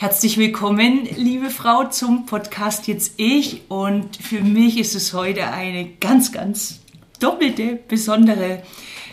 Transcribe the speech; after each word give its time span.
Herzlich 0.00 0.38
willkommen, 0.38 1.06
liebe 1.18 1.50
Frau, 1.50 1.84
zum 1.84 2.24
Podcast 2.24 2.86
Jetzt 2.86 3.12
Ich. 3.18 3.60
Und 3.68 4.16
für 4.16 4.40
mich 4.40 4.78
ist 4.78 4.94
es 4.94 5.12
heute 5.12 5.48
eine 5.48 5.90
ganz, 6.00 6.32
ganz 6.32 6.80
doppelte, 7.20 7.78
besondere 7.86 8.62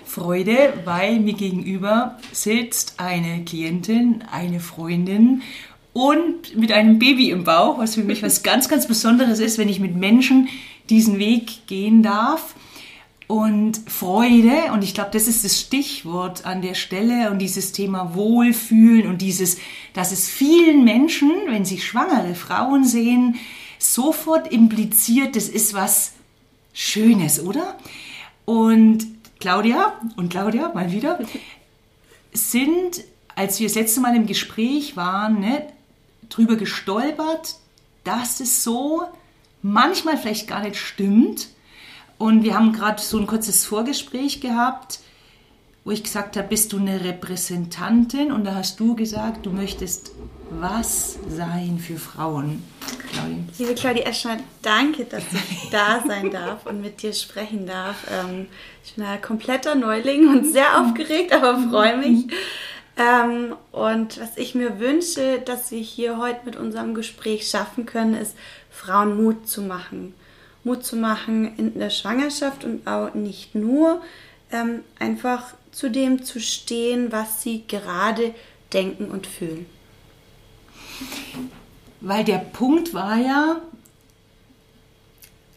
Freude, 0.05 0.75
weil 0.85 1.19
mir 1.19 1.33
gegenüber 1.33 2.17
sitzt 2.31 3.01
eine 3.01 3.43
Klientin, 3.43 4.23
eine 4.31 4.61
Freundin 4.61 5.41
und 5.91 6.55
mit 6.55 6.71
einem 6.71 6.99
Baby 6.99 7.31
im 7.31 7.43
Bauch, 7.43 7.79
was 7.79 7.95
für 7.95 8.03
mich 8.05 8.23
was 8.23 8.41
ganz, 8.41 8.69
ganz 8.69 8.87
Besonderes 8.87 9.41
ist, 9.41 9.57
wenn 9.57 9.67
ich 9.67 9.81
mit 9.81 9.97
Menschen 9.97 10.47
diesen 10.89 11.19
Weg 11.19 11.67
gehen 11.67 12.01
darf 12.01 12.55
und 13.27 13.81
Freude. 13.87 14.71
Und 14.71 14.83
ich 14.83 14.93
glaube, 14.93 15.11
das 15.11 15.27
ist 15.27 15.43
das 15.43 15.59
Stichwort 15.59 16.45
an 16.45 16.61
der 16.61 16.73
Stelle 16.73 17.29
und 17.29 17.39
dieses 17.39 17.73
Thema 17.73 18.15
Wohlfühlen 18.15 19.07
und 19.07 19.21
dieses, 19.21 19.57
dass 19.93 20.11
es 20.11 20.29
vielen 20.29 20.83
Menschen, 20.83 21.31
wenn 21.47 21.65
sie 21.65 21.79
schwangere 21.79 22.35
Frauen 22.35 22.85
sehen, 22.85 23.35
sofort 23.79 24.51
impliziert, 24.51 25.35
das 25.35 25.49
ist 25.49 25.73
was 25.73 26.13
Schönes, 26.73 27.43
oder? 27.43 27.77
Und 28.45 29.05
Claudia 29.39 29.99
und 30.15 30.29
Claudia 30.29 30.71
mal 30.73 30.91
wieder 30.91 31.19
sind, 32.33 33.03
als 33.35 33.59
wir 33.59 33.67
das 33.67 33.75
letzte 33.75 33.99
Mal 33.99 34.15
im 34.15 34.25
Gespräch 34.25 34.95
waren, 34.95 35.39
ne, 35.39 35.67
drüber 36.29 36.55
gestolpert, 36.55 37.55
dass 38.03 38.39
es 38.39 38.63
so 38.63 39.03
manchmal 39.61 40.17
vielleicht 40.17 40.47
gar 40.47 40.61
nicht 40.61 40.77
stimmt, 40.77 41.49
und 42.17 42.43
wir 42.43 42.55
haben 42.55 42.73
gerade 42.73 43.01
so 43.01 43.17
ein 43.17 43.27
kurzes 43.27 43.65
Vorgespräch 43.65 44.41
gehabt, 44.41 44.99
wo 45.87 45.91
ich 45.91 46.03
gesagt 46.03 46.35
habe, 46.35 46.49
bist 46.49 46.73
du 46.73 46.79
eine 46.79 47.03
Repräsentantin? 47.03 48.33
Und 48.33 48.43
da 48.43 48.55
hast 48.55 48.79
du 48.79 48.95
gesagt, 48.95 49.45
du 49.45 49.51
möchtest 49.51 50.11
was 50.49 51.17
sein 51.29 51.79
für 51.79 51.97
Frauen. 51.97 52.61
Claudia. 53.09 53.37
Liebe 53.57 53.73
Claudia 53.75 54.03
erstmal 54.03 54.39
danke, 54.61 55.05
dass 55.05 55.23
ich 55.31 55.69
da 55.69 56.03
sein 56.05 56.31
darf 56.31 56.65
und 56.65 56.81
mit 56.81 57.01
dir 57.03 57.13
sprechen 57.13 57.67
darf. 57.67 57.95
Ähm, 58.11 58.47
ich 58.83 58.95
bin 58.95 59.05
ein 59.05 59.21
kompletter 59.21 59.75
Neuling 59.75 60.27
und 60.27 60.51
sehr 60.51 60.81
aufgeregt, 60.81 61.31
aber 61.31 61.57
freue 61.69 61.97
mich. 61.97 62.25
Ähm, 62.97 63.55
und 63.71 64.19
was 64.19 64.35
ich 64.37 64.55
mir 64.55 64.79
wünsche, 64.79 65.39
dass 65.39 65.71
wir 65.71 65.79
hier 65.79 66.17
heute 66.17 66.39
mit 66.43 66.57
unserem 66.57 66.95
Gespräch 66.95 67.47
schaffen 67.47 67.85
können, 67.85 68.15
ist, 68.15 68.35
Frauen 68.71 69.15
Mut 69.23 69.47
zu 69.47 69.61
machen 69.61 70.13
Mut 70.67 70.85
zu 70.85 70.97
machen 70.97 71.57
in 71.57 71.79
der 71.79 71.89
Schwangerschaft 71.89 72.63
und 72.63 72.85
auch 72.85 73.13
nicht 73.13 73.55
nur, 73.55 74.01
ähm, 74.51 74.81
einfach 74.99 75.53
zu 75.71 75.89
dem 75.89 76.23
zu 76.23 76.39
stehen, 76.39 77.11
was 77.11 77.41
sie 77.41 77.63
gerade 77.67 78.35
denken 78.73 79.05
und 79.05 79.25
fühlen. 79.25 79.65
Weil 82.01 82.23
der 82.23 82.37
Punkt 82.37 82.93
war 82.93 83.17
ja, 83.17 83.61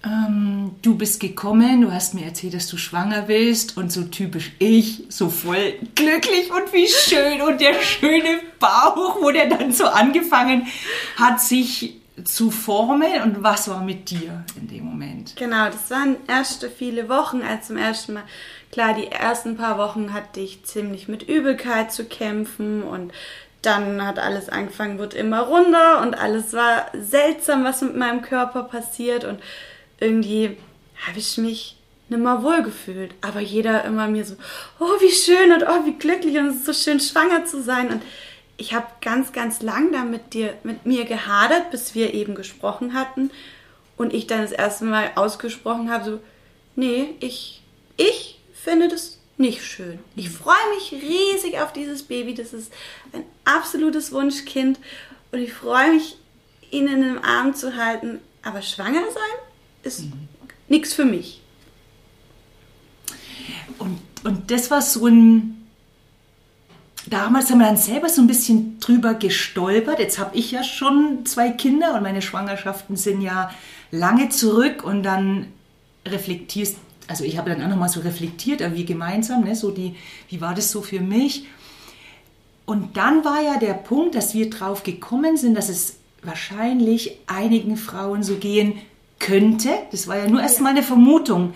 ähm, 0.04 0.76
du 0.80 0.96
bist 0.96 1.20
gekommen, 1.20 1.82
du 1.82 1.92
hast 1.92 2.14
mir 2.14 2.24
erzählt, 2.24 2.54
dass 2.54 2.68
du 2.68 2.78
schwanger 2.78 3.22
bist 3.22 3.76
und 3.76 3.92
so 3.92 4.04
typisch 4.04 4.52
ich, 4.58 5.04
so 5.08 5.28
voll 5.28 5.74
glücklich 5.94 6.50
und 6.50 6.72
wie 6.72 6.88
schön 6.88 7.42
und 7.42 7.60
der 7.60 7.74
schöne 7.82 8.40
Bauch, 8.58 9.20
wo 9.20 9.30
der 9.30 9.48
dann 9.48 9.72
so 9.72 9.84
angefangen 9.84 10.66
hat, 11.16 11.40
sich 11.40 11.99
zu 12.24 12.50
formen 12.50 13.22
und 13.22 13.42
was 13.42 13.68
war 13.68 13.82
mit 13.82 14.10
dir 14.10 14.44
in 14.56 14.68
dem 14.68 14.84
Moment? 14.84 15.36
Genau, 15.36 15.66
das 15.66 15.90
waren 15.90 16.16
erste 16.26 16.70
viele 16.70 17.08
Wochen, 17.08 17.42
als 17.42 17.68
zum 17.68 17.76
ersten 17.76 18.14
Mal, 18.14 18.24
klar, 18.72 18.94
die 18.94 19.08
ersten 19.08 19.56
paar 19.56 19.78
Wochen 19.78 20.12
hatte 20.12 20.40
ich 20.40 20.64
ziemlich 20.64 21.08
mit 21.08 21.22
Übelkeit 21.22 21.92
zu 21.92 22.04
kämpfen 22.04 22.82
und 22.82 23.12
dann 23.62 24.06
hat 24.06 24.18
alles 24.18 24.48
angefangen, 24.48 24.98
wird 24.98 25.14
immer 25.14 25.42
runder 25.42 26.00
und 26.00 26.14
alles 26.14 26.52
war 26.52 26.86
seltsam, 26.94 27.64
was 27.64 27.82
mit 27.82 27.96
meinem 27.96 28.22
Körper 28.22 28.62
passiert 28.62 29.24
und 29.24 29.40
irgendwie 29.98 30.56
habe 31.06 31.18
ich 31.18 31.36
mich 31.38 31.76
nicht 32.08 32.22
mehr 32.22 32.42
wohl 32.42 32.62
gefühlt. 32.62 33.14
Aber 33.20 33.40
jeder 33.40 33.84
immer 33.84 34.08
mir 34.08 34.24
so, 34.24 34.34
oh, 34.78 35.00
wie 35.00 35.12
schön 35.12 35.52
und 35.52 35.62
oh, 35.62 35.86
wie 35.86 35.98
glücklich 35.98 36.38
und 36.38 36.48
es 36.48 36.56
ist 36.56 36.66
so 36.66 36.72
schön, 36.72 37.00
schwanger 37.00 37.44
zu 37.44 37.62
sein 37.62 37.88
und 37.88 38.02
ich 38.60 38.74
habe 38.74 38.86
ganz, 39.00 39.32
ganz 39.32 39.62
lang 39.62 39.90
da 39.90 40.04
mit, 40.04 40.34
dir, 40.34 40.54
mit 40.64 40.84
mir 40.84 41.06
gehadert, 41.06 41.70
bis 41.70 41.94
wir 41.94 42.12
eben 42.12 42.34
gesprochen 42.34 42.92
hatten. 42.92 43.30
Und 43.96 44.12
ich 44.12 44.26
dann 44.26 44.42
das 44.42 44.52
erste 44.52 44.84
Mal 44.84 45.12
ausgesprochen 45.14 45.90
habe, 45.90 46.04
so, 46.04 46.20
nee, 46.76 47.14
ich, 47.20 47.62
ich 47.96 48.38
finde 48.52 48.88
das 48.88 49.18
nicht 49.38 49.64
schön. 49.64 49.98
Ich 50.14 50.28
mhm. 50.28 50.34
freue 50.34 50.74
mich 50.74 50.92
riesig 50.92 51.58
auf 51.58 51.72
dieses 51.72 52.02
Baby. 52.02 52.34
Das 52.34 52.52
ist 52.52 52.70
ein 53.12 53.24
absolutes 53.46 54.12
Wunschkind. 54.12 54.78
Und 55.32 55.38
ich 55.38 55.54
freue 55.54 55.94
mich, 55.94 56.18
ihn 56.70 56.86
in 56.86 57.00
den 57.00 57.18
Arm 57.24 57.54
zu 57.54 57.76
halten. 57.76 58.20
Aber 58.42 58.60
schwanger 58.60 59.04
sein 59.10 59.38
ist 59.84 60.00
mhm. 60.00 60.28
nichts 60.68 60.92
für 60.92 61.06
mich. 61.06 61.40
Und, 63.78 63.98
und 64.24 64.50
das 64.50 64.70
war 64.70 64.82
so 64.82 65.06
ein 65.06 65.59
damals 67.10 67.50
haben 67.50 67.58
wir 67.58 67.66
dann 67.66 67.76
selber 67.76 68.08
so 68.08 68.22
ein 68.22 68.26
bisschen 68.26 68.78
drüber 68.80 69.14
gestolpert. 69.14 69.98
Jetzt 69.98 70.18
habe 70.18 70.36
ich 70.36 70.52
ja 70.52 70.62
schon 70.62 71.26
zwei 71.26 71.50
Kinder 71.50 71.94
und 71.94 72.02
meine 72.02 72.22
Schwangerschaften 72.22 72.96
sind 72.96 73.20
ja 73.20 73.50
lange 73.90 74.28
zurück 74.28 74.84
und 74.84 75.02
dann 75.02 75.48
reflektierst, 76.06 76.76
also 77.08 77.24
ich 77.24 77.36
habe 77.36 77.50
dann 77.50 77.62
auch 77.62 77.68
nochmal 77.68 77.88
so 77.88 78.00
reflektiert, 78.00 78.62
aber 78.62 78.74
wie 78.76 78.84
gemeinsam, 78.84 79.44
ne, 79.44 79.54
so 79.54 79.70
die, 79.70 79.96
wie 80.28 80.40
war 80.40 80.54
das 80.54 80.70
so 80.70 80.80
für 80.80 81.00
mich? 81.00 81.46
Und 82.64 82.96
dann 82.96 83.24
war 83.24 83.42
ja 83.42 83.58
der 83.58 83.74
Punkt, 83.74 84.14
dass 84.14 84.32
wir 84.32 84.48
drauf 84.48 84.84
gekommen 84.84 85.36
sind, 85.36 85.56
dass 85.56 85.68
es 85.68 85.96
wahrscheinlich 86.22 87.18
einigen 87.26 87.76
Frauen 87.76 88.22
so 88.22 88.36
gehen 88.36 88.74
könnte. 89.18 89.70
Das 89.90 90.06
war 90.06 90.18
ja 90.18 90.28
nur 90.28 90.40
erstmal 90.40 90.72
eine 90.72 90.84
Vermutung 90.84 91.54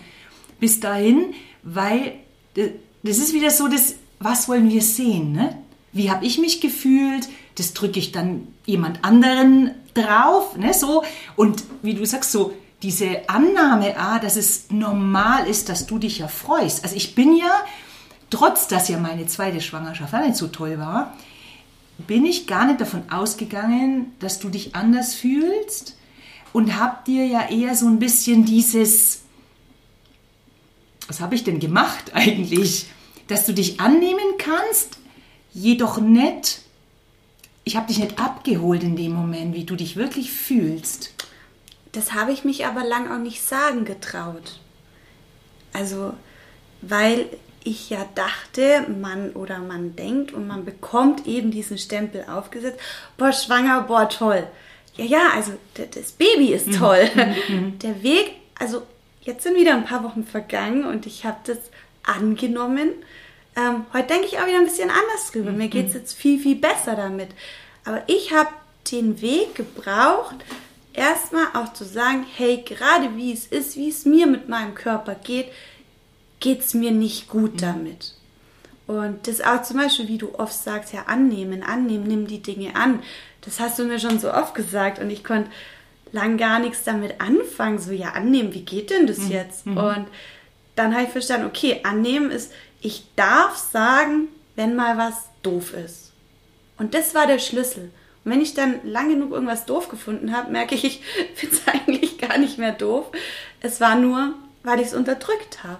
bis 0.58 0.80
dahin, 0.80 1.34
weil 1.62 2.14
das 2.54 3.18
ist 3.18 3.32
wieder 3.32 3.50
so 3.50 3.68
das 3.68 3.94
was 4.18 4.48
wollen 4.48 4.70
wir 4.70 4.82
sehen? 4.82 5.32
Ne? 5.32 5.56
Wie 5.92 6.10
habe 6.10 6.24
ich 6.24 6.38
mich 6.38 6.60
gefühlt? 6.60 7.28
Das 7.56 7.74
drücke 7.74 7.98
ich 7.98 8.12
dann 8.12 8.48
jemand 8.66 9.04
anderen 9.04 9.70
drauf, 9.94 10.56
ne? 10.56 10.74
So 10.74 11.04
und 11.36 11.62
wie 11.82 11.94
du 11.94 12.04
sagst 12.04 12.32
so 12.32 12.52
diese 12.82 13.28
Annahme, 13.28 13.96
ah, 13.96 14.18
dass 14.18 14.36
es 14.36 14.70
normal 14.70 15.46
ist, 15.46 15.68
dass 15.68 15.86
du 15.86 15.98
dich 15.98 16.18
ja 16.18 16.28
freust. 16.28 16.84
Also 16.84 16.96
ich 16.96 17.14
bin 17.14 17.36
ja, 17.36 17.64
trotz 18.28 18.68
dass 18.68 18.88
ja 18.88 18.98
meine 18.98 19.26
zweite 19.26 19.60
Schwangerschaft 19.60 20.14
auch 20.14 20.20
nicht 20.20 20.36
so 20.36 20.48
toll 20.48 20.78
war, 20.78 21.14
bin 22.06 22.26
ich 22.26 22.46
gar 22.46 22.66
nicht 22.66 22.80
davon 22.80 23.04
ausgegangen, 23.10 24.12
dass 24.18 24.40
du 24.40 24.48
dich 24.48 24.74
anders 24.74 25.14
fühlst 25.14 25.96
und 26.52 26.78
hab 26.78 27.04
dir 27.04 27.26
ja 27.26 27.48
eher 27.48 27.74
so 27.74 27.86
ein 27.86 27.98
bisschen 27.98 28.44
dieses, 28.44 29.22
was 31.08 31.20
habe 31.20 31.34
ich 31.34 31.44
denn 31.44 31.60
gemacht 31.60 32.10
eigentlich? 32.14 32.86
Dass 33.28 33.46
du 33.46 33.52
dich 33.52 33.80
annehmen 33.80 34.36
kannst, 34.38 34.98
jedoch 35.52 35.98
nicht, 35.98 36.60
ich 37.64 37.76
habe 37.76 37.86
dich 37.86 37.98
nicht 37.98 38.18
abgeholt 38.18 38.82
in 38.82 38.96
dem 38.96 39.12
Moment, 39.12 39.54
wie 39.54 39.64
du 39.64 39.76
dich 39.76 39.96
wirklich 39.96 40.30
fühlst. 40.30 41.14
Das 41.92 42.12
habe 42.12 42.32
ich 42.32 42.44
mich 42.44 42.66
aber 42.66 42.84
lang 42.84 43.10
auch 43.10 43.18
nicht 43.22 43.42
sagen 43.42 43.84
getraut. 43.84 44.58
Also, 45.72 46.14
weil 46.82 47.26
ich 47.62 47.88
ja 47.88 48.06
dachte, 48.14 48.86
man 49.00 49.30
oder 49.30 49.58
man 49.58 49.96
denkt 49.96 50.32
und 50.32 50.46
man 50.46 50.64
bekommt 50.64 51.26
eben 51.26 51.50
diesen 51.50 51.78
Stempel 51.78 52.24
aufgesetzt, 52.28 52.78
boah, 53.16 53.32
schwanger, 53.32 53.82
boah, 53.82 54.08
toll. 54.08 54.46
Ja, 54.96 55.04
ja, 55.04 55.28
also 55.34 55.52
das 55.74 56.12
Baby 56.12 56.52
ist 56.52 56.66
mhm. 56.66 56.72
toll. 56.72 57.08
Mhm. 57.48 57.78
Der 57.78 58.02
Weg, 58.02 58.32
also 58.58 58.82
jetzt 59.22 59.42
sind 59.42 59.56
wieder 59.56 59.74
ein 59.74 59.84
paar 59.84 60.04
Wochen 60.04 60.24
vergangen 60.24 60.84
und 60.84 61.06
ich 61.06 61.24
habe 61.24 61.38
das 61.44 61.58
angenommen. 62.04 62.90
Ähm, 63.56 63.86
heute 63.92 64.08
denke 64.08 64.26
ich 64.26 64.38
auch 64.38 64.46
wieder 64.46 64.58
ein 64.58 64.64
bisschen 64.64 64.90
anders 64.90 65.30
drüber. 65.32 65.52
Mir 65.52 65.68
geht 65.68 65.88
es 65.88 65.94
mhm. 65.94 66.00
jetzt 66.00 66.14
viel, 66.14 66.40
viel 66.40 66.56
besser 66.56 66.96
damit. 66.96 67.28
Aber 67.84 68.02
ich 68.06 68.32
habe 68.32 68.50
den 68.90 69.20
Weg 69.20 69.54
gebraucht, 69.54 70.36
erstmal 70.92 71.46
auch 71.54 71.72
zu 71.72 71.84
sagen, 71.84 72.24
hey, 72.36 72.62
gerade 72.64 73.16
wie 73.16 73.32
es 73.32 73.46
ist, 73.46 73.76
wie 73.76 73.88
es 73.88 74.04
mir 74.04 74.26
mit 74.26 74.48
meinem 74.48 74.74
Körper 74.74 75.14
geht, 75.14 75.46
geht 76.40 76.60
es 76.60 76.74
mir 76.74 76.90
nicht 76.90 77.28
gut 77.28 77.54
mhm. 77.54 77.58
damit. 77.58 78.14
Und 78.86 79.26
das 79.26 79.40
auch 79.40 79.62
zum 79.62 79.78
Beispiel, 79.78 80.08
wie 80.08 80.18
du 80.18 80.34
oft 80.34 80.52
sagst, 80.52 80.92
ja, 80.92 81.04
annehmen, 81.06 81.62
annehmen, 81.62 82.04
nimm 82.06 82.26
die 82.26 82.42
Dinge 82.42 82.76
an. 82.76 83.02
Das 83.40 83.60
hast 83.60 83.78
du 83.78 83.84
mir 83.84 83.98
schon 83.98 84.18
so 84.18 84.32
oft 84.32 84.54
gesagt 84.54 84.98
und 84.98 85.10
ich 85.10 85.24
konnte 85.24 85.50
lang 86.12 86.36
gar 86.36 86.58
nichts 86.58 86.84
damit 86.84 87.20
anfangen. 87.20 87.78
So, 87.78 87.92
ja, 87.92 88.10
annehmen, 88.10 88.52
wie 88.52 88.64
geht 88.64 88.90
denn 88.90 89.06
das 89.06 89.18
mhm. 89.18 89.30
jetzt? 89.30 89.66
Mhm. 89.66 89.76
Und 89.76 90.06
dann 90.76 90.94
habe 90.94 91.04
ich 91.04 91.10
verstanden, 91.10 91.46
okay, 91.46 91.80
annehmen 91.84 92.30
ist, 92.30 92.52
ich 92.80 93.04
darf 93.16 93.56
sagen, 93.56 94.28
wenn 94.56 94.76
mal 94.76 94.98
was 94.98 95.14
doof 95.42 95.74
ist. 95.74 96.12
Und 96.76 96.94
das 96.94 97.14
war 97.14 97.26
der 97.26 97.38
Schlüssel. 97.38 97.90
Und 98.24 98.32
wenn 98.32 98.40
ich 98.40 98.54
dann 98.54 98.80
lang 98.84 99.10
genug 99.10 99.32
irgendwas 99.32 99.66
doof 99.66 99.88
gefunden 99.88 100.36
habe, 100.36 100.50
merke 100.50 100.74
ich, 100.74 100.84
ich 100.84 101.00
finde 101.34 101.56
es 101.56 101.62
eigentlich 101.68 102.18
gar 102.18 102.38
nicht 102.38 102.58
mehr 102.58 102.72
doof. 102.72 103.06
Es 103.60 103.80
war 103.80 103.96
nur, 103.96 104.34
weil 104.62 104.80
ich 104.80 104.88
es 104.88 104.94
unterdrückt 104.94 105.62
habe. 105.62 105.78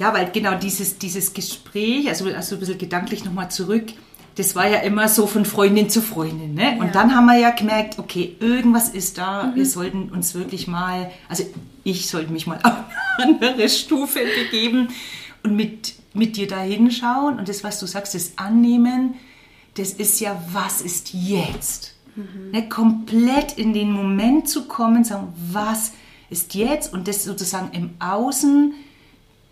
Ja, 0.00 0.12
weil 0.14 0.30
genau 0.32 0.54
dieses, 0.54 0.98
dieses 0.98 1.32
Gespräch, 1.34 2.08
also, 2.08 2.26
also 2.26 2.56
ein 2.56 2.60
bisschen 2.60 2.78
gedanklich 2.78 3.24
nochmal 3.24 3.50
zurück, 3.50 3.92
das 4.36 4.56
war 4.56 4.66
ja 4.66 4.78
immer 4.78 5.08
so 5.08 5.26
von 5.26 5.44
Freundin 5.44 5.90
zu 5.90 6.00
Freundin. 6.00 6.54
Ne? 6.54 6.76
Ja. 6.76 6.82
Und 6.82 6.94
dann 6.94 7.14
haben 7.14 7.26
wir 7.26 7.38
ja 7.38 7.50
gemerkt, 7.50 7.98
okay, 7.98 8.34
irgendwas 8.40 8.88
ist 8.88 9.18
da. 9.18 9.52
Wir 9.54 9.66
sollten 9.66 10.08
uns 10.10 10.34
wirklich 10.34 10.66
mal, 10.66 11.10
also 11.28 11.44
ich 11.84 12.08
sollte 12.08 12.32
mich 12.32 12.46
mal 12.46 12.58
auf 12.62 12.72
eine 13.18 13.40
andere 13.40 13.68
Stufe 13.68 14.20
begeben 14.44 14.88
und 15.42 15.56
mit, 15.56 15.94
mit 16.14 16.36
dir 16.36 16.46
da 16.46 16.60
hinschauen. 16.60 17.38
Und 17.38 17.48
das, 17.48 17.64
was 17.64 17.80
du 17.80 17.86
sagst, 17.86 18.14
das 18.14 18.32
Annehmen, 18.36 19.14
das 19.74 19.92
ist 19.92 20.20
ja, 20.20 20.42
was 20.52 20.80
ist 20.80 21.14
jetzt? 21.14 21.96
Ne? 22.52 22.68
Komplett 22.68 23.58
in 23.58 23.72
den 23.72 23.90
Moment 23.90 24.48
zu 24.48 24.66
kommen, 24.66 25.04
sagen, 25.04 25.32
was 25.50 25.92
ist 26.30 26.54
jetzt? 26.54 26.92
Und 26.92 27.08
das 27.08 27.24
sozusagen 27.24 27.70
im 27.72 27.90
Außen, 27.98 28.74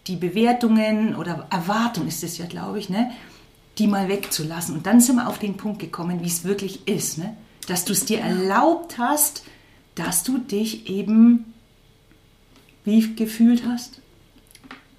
die 0.06 0.16
Bewertungen 0.16 1.14
oder 1.14 1.46
Erwartung 1.50 2.06
ist 2.06 2.22
es 2.22 2.38
ja, 2.38 2.46
glaube 2.46 2.78
ich, 2.78 2.88
ne? 2.88 3.10
die 3.78 3.86
mal 3.86 4.08
wegzulassen. 4.08 4.76
Und 4.76 4.86
dann 4.86 5.00
sind 5.00 5.16
wir 5.16 5.28
auf 5.28 5.38
den 5.38 5.56
Punkt 5.56 5.78
gekommen, 5.78 6.20
wie 6.22 6.26
es 6.26 6.44
wirklich 6.44 6.86
ist. 6.86 7.18
Ne? 7.18 7.36
Dass 7.66 7.84
du 7.84 7.92
es 7.92 8.04
dir 8.04 8.20
erlaubt 8.20 8.98
hast, 8.98 9.44
dass 9.94 10.22
du 10.22 10.38
dich 10.38 10.88
eben 10.88 11.52
wie 12.84 13.14
gefühlt 13.14 13.64
hast. 13.66 14.00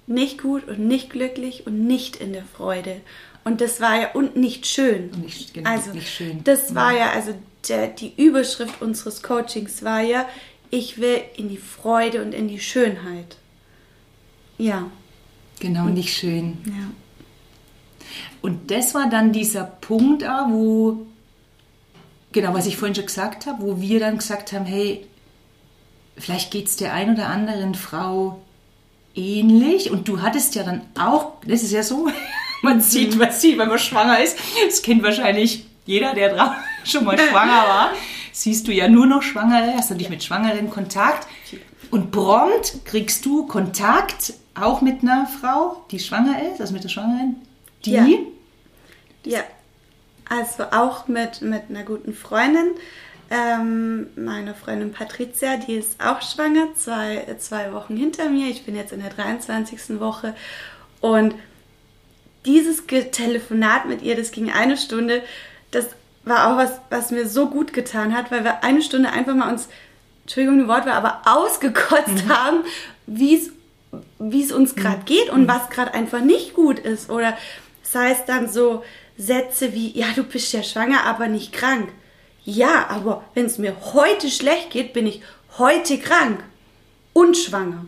Nicht 0.06 0.42
gut 0.42 0.66
und 0.68 0.80
nicht 0.80 1.10
glücklich 1.10 1.66
und 1.66 1.86
nicht 1.86 2.16
in 2.16 2.32
der 2.32 2.44
Freude. 2.44 3.00
Und 3.44 3.60
das 3.60 3.80
war 3.80 4.00
ja 4.00 4.12
und 4.12 4.36
nicht 4.36 4.66
schön. 4.66 5.10
Und 5.10 5.24
nicht- 5.24 5.54
genau, 5.54 5.70
also 5.70 5.92
nicht 5.92 6.08
schön. 6.08 6.42
das 6.44 6.74
war 6.74 6.92
ja 6.96 7.10
also 7.10 7.34
der, 7.68 7.88
die 7.88 8.12
Überschrift 8.16 8.80
unseres 8.82 9.22
Coachings 9.22 9.82
war 9.82 10.00
ja 10.00 10.26
ich 10.70 10.98
will 11.00 11.20
in 11.36 11.48
die 11.50 11.58
Freude 11.58 12.22
und 12.22 12.32
in 12.32 12.48
die 12.48 12.58
Schönheit. 12.60 13.36
Ja, 14.58 14.90
Genau, 15.60 15.84
nicht 15.84 16.14
schön. 16.16 16.56
ja. 16.66 16.90
Und 18.40 18.70
das 18.70 18.94
war 18.94 19.08
dann 19.10 19.32
dieser 19.32 19.64
Punkt, 19.64 20.22
wo, 20.22 21.06
genau, 22.32 22.54
was 22.54 22.66
ich 22.66 22.76
vorhin 22.76 22.94
schon 22.94 23.06
gesagt 23.06 23.46
habe, 23.46 23.62
wo 23.62 23.80
wir 23.80 24.00
dann 24.00 24.18
gesagt 24.18 24.52
haben, 24.52 24.64
hey, 24.64 25.06
vielleicht 26.16 26.50
geht 26.50 26.66
es 26.66 26.76
der 26.76 26.92
ein 26.92 27.14
oder 27.14 27.28
anderen 27.28 27.74
Frau 27.74 28.40
ähnlich. 29.14 29.90
Und 29.90 30.08
du 30.08 30.22
hattest 30.22 30.54
ja 30.54 30.62
dann 30.62 30.82
auch, 30.98 31.32
das 31.46 31.62
ist 31.62 31.72
ja 31.72 31.82
so, 31.82 32.08
man 32.62 32.80
sieht, 32.80 33.18
was 33.18 33.40
sieht, 33.40 33.58
wenn 33.58 33.68
man 33.68 33.78
schwanger 33.78 34.20
ist. 34.22 34.38
Das 34.64 34.82
kennt 34.82 35.02
wahrscheinlich 35.02 35.66
jeder, 35.86 36.14
der 36.14 36.34
drauf 36.34 36.52
schon 36.84 37.04
mal 37.04 37.18
schwanger 37.18 37.68
war. 37.68 37.92
Siehst 38.32 38.66
du 38.66 38.72
ja 38.72 38.88
nur 38.88 39.06
noch 39.06 39.22
Schwangere, 39.22 39.74
hast 39.76 39.90
natürlich 39.90 40.10
mit 40.10 40.24
Schwangeren 40.24 40.70
Kontakt. 40.70 41.28
Und 41.90 42.10
prompt 42.10 42.86
kriegst 42.86 43.26
du 43.26 43.46
Kontakt 43.46 44.32
auch 44.54 44.80
mit 44.80 45.02
einer 45.02 45.26
Frau, 45.26 45.84
die 45.90 45.98
schwanger 45.98 46.50
ist, 46.50 46.60
also 46.60 46.72
mit 46.72 46.84
der 46.84 46.88
Schwangeren, 46.88 47.36
die 47.84 47.92
Ja. 47.92 48.06
Ja, 49.24 49.40
also 50.28 50.64
auch 50.72 51.08
mit, 51.08 51.42
mit 51.42 51.64
einer 51.68 51.84
guten 51.84 52.14
Freundin. 52.14 52.72
Ähm, 53.34 54.08
meine 54.14 54.54
Freundin 54.54 54.92
Patricia, 54.92 55.56
die 55.56 55.76
ist 55.76 55.98
auch 56.04 56.20
schwanger, 56.20 56.74
zwei, 56.76 57.24
zwei 57.38 57.72
Wochen 57.72 57.96
hinter 57.96 58.28
mir. 58.28 58.48
Ich 58.48 58.66
bin 58.66 58.76
jetzt 58.76 58.92
in 58.92 59.00
der 59.00 59.08
23. 59.08 59.98
Woche. 60.00 60.34
Und 61.00 61.34
dieses 62.44 62.84
Telefonat 62.86 63.86
mit 63.86 64.02
ihr, 64.02 64.16
das 64.16 64.32
ging 64.32 64.50
eine 64.50 64.76
Stunde, 64.76 65.22
das 65.70 65.86
war 66.24 66.52
auch 66.52 66.58
was, 66.58 66.72
was 66.90 67.10
mir 67.10 67.26
so 67.26 67.48
gut 67.48 67.72
getan 67.72 68.14
hat, 68.14 68.30
weil 68.30 68.44
wir 68.44 68.64
eine 68.64 68.82
Stunde 68.82 69.08
einfach 69.08 69.34
mal 69.34 69.50
uns, 69.50 69.66
Entschuldigung, 70.24 70.58
die 70.58 70.68
Wortwahl, 70.68 70.92
aber 70.92 71.22
ausgekotzt 71.24 72.28
haben, 72.28 72.64
wie 73.06 73.36
es 73.36 73.50
wie 74.18 74.42
es 74.42 74.52
uns 74.52 74.74
gerade 74.74 75.04
geht 75.04 75.30
und 75.30 75.48
was 75.48 75.70
gerade 75.70 75.94
einfach 75.94 76.20
nicht 76.20 76.54
gut 76.54 76.78
ist. 76.78 77.08
Oder 77.08 77.36
das 77.82 77.94
heißt 77.94 78.28
dann 78.28 78.48
so 78.48 78.84
Sätze 79.16 79.72
wie, 79.72 79.98
ja, 79.98 80.06
du 80.14 80.22
bist 80.22 80.52
ja 80.52 80.62
schwanger, 80.62 81.04
aber 81.04 81.28
nicht 81.28 81.52
krank. 81.52 81.90
Ja, 82.44 82.86
aber 82.88 83.24
wenn 83.34 83.46
es 83.46 83.58
mir 83.58 83.76
heute 83.92 84.30
schlecht 84.30 84.70
geht, 84.70 84.92
bin 84.92 85.06
ich 85.06 85.22
heute 85.58 85.98
krank 85.98 86.42
und 87.12 87.36
schwanger. 87.36 87.86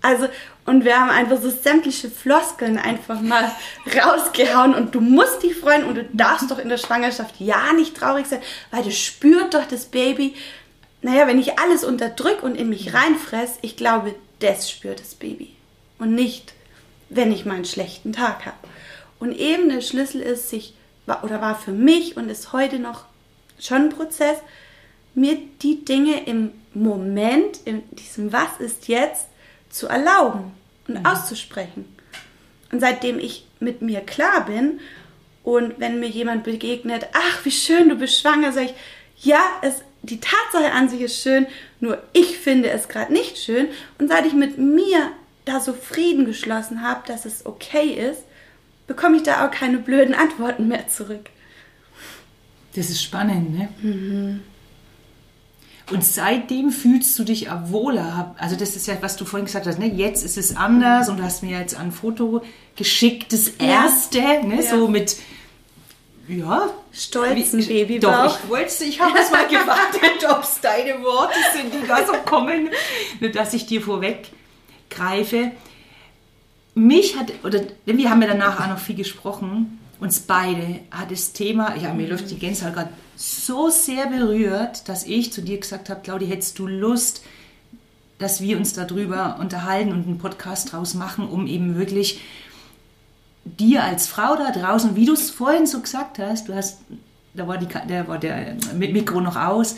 Also, 0.00 0.26
und 0.64 0.86
wir 0.86 0.98
haben 0.98 1.10
einfach 1.10 1.40
so 1.40 1.50
sämtliche 1.50 2.10
Floskeln 2.10 2.78
einfach 2.78 3.20
mal 3.20 3.52
rausgehauen 4.02 4.74
und 4.74 4.94
du 4.94 5.02
musst 5.02 5.42
dich 5.42 5.54
freuen 5.54 5.84
und 5.84 5.96
du 5.96 6.04
darfst 6.14 6.50
doch 6.50 6.58
in 6.58 6.70
der 6.70 6.78
Schwangerschaft 6.78 7.34
ja 7.40 7.74
nicht 7.74 7.94
traurig 7.94 8.26
sein, 8.26 8.40
weil 8.70 8.82
das 8.82 8.96
spürt 8.98 9.52
doch 9.52 9.66
das 9.66 9.84
Baby. 9.84 10.34
Naja, 11.02 11.26
wenn 11.26 11.38
ich 11.38 11.58
alles 11.58 11.84
unterdrück 11.84 12.42
und 12.42 12.54
in 12.54 12.70
mich 12.70 12.94
reinfress, 12.94 13.58
ich 13.60 13.76
glaube, 13.76 14.14
das 14.38 14.70
spürt 14.70 15.00
das 15.00 15.14
Baby. 15.14 15.54
Und 15.98 16.14
nicht, 16.14 16.54
wenn 17.10 17.30
ich 17.30 17.44
mal 17.44 17.56
einen 17.56 17.66
schlechten 17.66 18.14
Tag 18.14 18.46
habe. 18.46 18.56
Und 19.18 19.32
eben 19.32 19.68
der 19.68 19.82
Schlüssel 19.82 20.22
ist, 20.22 20.48
sich, 20.48 20.74
war- 21.06 21.24
oder 21.24 21.40
war 21.40 21.54
für 21.54 21.72
mich 21.72 22.16
und 22.16 22.28
ist 22.28 22.52
heute 22.52 22.78
noch 22.78 23.04
schon 23.58 23.82
ein 23.82 23.90
Prozess, 23.90 24.38
mir 25.14 25.38
die 25.62 25.84
Dinge 25.84 26.26
im 26.26 26.52
Moment, 26.74 27.60
in 27.64 27.82
diesem 27.90 28.32
Was 28.32 28.58
ist 28.58 28.88
jetzt, 28.88 29.26
zu 29.70 29.86
erlauben 29.86 30.52
und 30.88 31.04
auszusprechen. 31.06 31.84
Und 32.72 32.80
seitdem 32.80 33.18
ich 33.18 33.46
mit 33.60 33.82
mir 33.82 34.00
klar 34.00 34.46
bin 34.46 34.80
und 35.42 35.78
wenn 35.78 36.00
mir 36.00 36.08
jemand 36.08 36.44
begegnet, 36.44 37.06
ach, 37.12 37.44
wie 37.44 37.50
schön, 37.50 37.88
du 37.88 37.96
bist 37.96 38.20
schwanger, 38.20 38.52
sage 38.52 38.66
ich, 38.66 38.74
ja, 39.26 39.42
es, 39.62 39.82
die 40.02 40.20
Tatsache 40.20 40.72
an 40.72 40.88
sich 40.88 41.02
ist 41.02 41.20
schön, 41.20 41.46
nur 41.80 42.02
ich 42.12 42.38
finde 42.38 42.70
es 42.70 42.88
gerade 42.88 43.12
nicht 43.12 43.38
schön. 43.38 43.68
Und 43.98 44.08
seit 44.08 44.26
ich 44.26 44.32
mit 44.32 44.58
mir 44.58 45.12
da 45.44 45.60
so 45.60 45.72
Frieden 45.72 46.24
geschlossen 46.24 46.82
habe, 46.82 47.06
dass 47.06 47.24
es 47.24 47.46
okay 47.46 47.90
ist, 47.90 48.22
bekomme 48.86 49.16
ich 49.16 49.22
da 49.22 49.46
auch 49.46 49.50
keine 49.50 49.78
blöden 49.78 50.14
Antworten 50.14 50.68
mehr 50.68 50.88
zurück. 50.88 51.30
Das 52.74 52.90
ist 52.90 53.02
spannend, 53.02 53.56
ne? 53.56 54.40
Und 55.90 56.02
seitdem 56.02 56.70
fühlst 56.70 57.18
du 57.18 57.24
dich 57.24 57.50
auch 57.50 57.68
wohler. 57.70 58.34
Also 58.38 58.56
das 58.56 58.74
ist 58.74 58.86
ja, 58.86 58.96
was 59.02 59.16
du 59.16 59.24
vorhin 59.26 59.44
gesagt 59.46 59.66
hast, 59.66 59.78
ne? 59.78 59.86
Jetzt 59.86 60.24
ist 60.24 60.38
es 60.38 60.56
anders 60.56 61.08
und 61.08 61.18
du 61.18 61.22
hast 61.22 61.42
mir 61.42 61.58
jetzt 61.58 61.76
ein 61.78 61.92
Foto 61.92 62.42
geschickt, 62.74 63.32
das 63.32 63.48
erste, 63.48 64.20
ne? 64.46 64.56
Ja. 64.56 64.70
So 64.70 64.88
mit, 64.88 65.16
ja. 66.26 66.70
Stolzen 66.90 67.60
wie- 67.60 67.66
Babybauch. 67.84 68.10
Doch, 68.24 68.38
ich 68.44 68.48
wollte 68.50 68.84
ich 68.84 69.00
habe 69.00 69.18
es 69.18 69.30
mal 69.30 69.46
gewartet, 69.46 70.26
ob 70.30 70.42
es 70.42 70.58
deine 70.62 71.02
Worte 71.02 71.38
sind, 71.54 71.72
die 71.74 71.86
da 71.86 72.04
so 72.06 72.14
kommen. 72.24 72.70
Nur, 73.20 73.30
dass 73.30 73.52
ich 73.52 73.66
dir 73.66 73.82
vorweg 73.82 74.30
greife. 74.88 75.50
Mich 76.74 77.16
hat, 77.16 77.32
oder 77.44 77.60
denn 77.86 77.98
wir 77.98 78.10
haben 78.10 78.22
ja 78.22 78.28
danach 78.28 78.60
auch 78.60 78.68
noch 78.68 78.78
viel 78.78 78.96
gesprochen, 78.96 79.78
uns 80.00 80.20
beide 80.20 80.80
hat 80.90 81.10
das 81.10 81.32
Thema, 81.32 81.76
ja, 81.76 81.94
mir 81.94 82.08
läuft 82.08 82.30
die 82.30 82.38
Gänsehaut 82.38 82.74
gerade 82.74 82.90
so 83.16 83.70
sehr 83.70 84.06
berührt, 84.06 84.88
dass 84.88 85.06
ich 85.06 85.32
zu 85.32 85.40
dir 85.40 85.58
gesagt 85.58 85.88
habe, 85.88 86.00
Claudia, 86.02 86.28
hättest 86.28 86.58
du 86.58 86.66
Lust, 86.66 87.22
dass 88.18 88.40
wir 88.40 88.56
uns 88.56 88.72
darüber 88.72 89.38
unterhalten 89.40 89.92
und 89.92 90.06
einen 90.06 90.18
Podcast 90.18 90.72
draus 90.72 90.94
machen, 90.94 91.28
um 91.28 91.46
eben 91.46 91.76
wirklich 91.76 92.20
dir 93.44 93.84
als 93.84 94.06
Frau 94.06 94.36
da 94.36 94.50
draußen, 94.50 94.96
wie 94.96 95.06
du 95.06 95.12
es 95.12 95.30
vorhin 95.30 95.66
so 95.66 95.80
gesagt 95.80 96.18
hast, 96.18 96.48
du 96.48 96.54
hast, 96.54 96.80
da 97.34 97.46
war, 97.46 97.58
die, 97.58 97.68
der, 97.88 98.08
war 98.08 98.18
der 98.18 98.56
Mikro 98.74 99.20
noch 99.20 99.36
aus, 99.36 99.76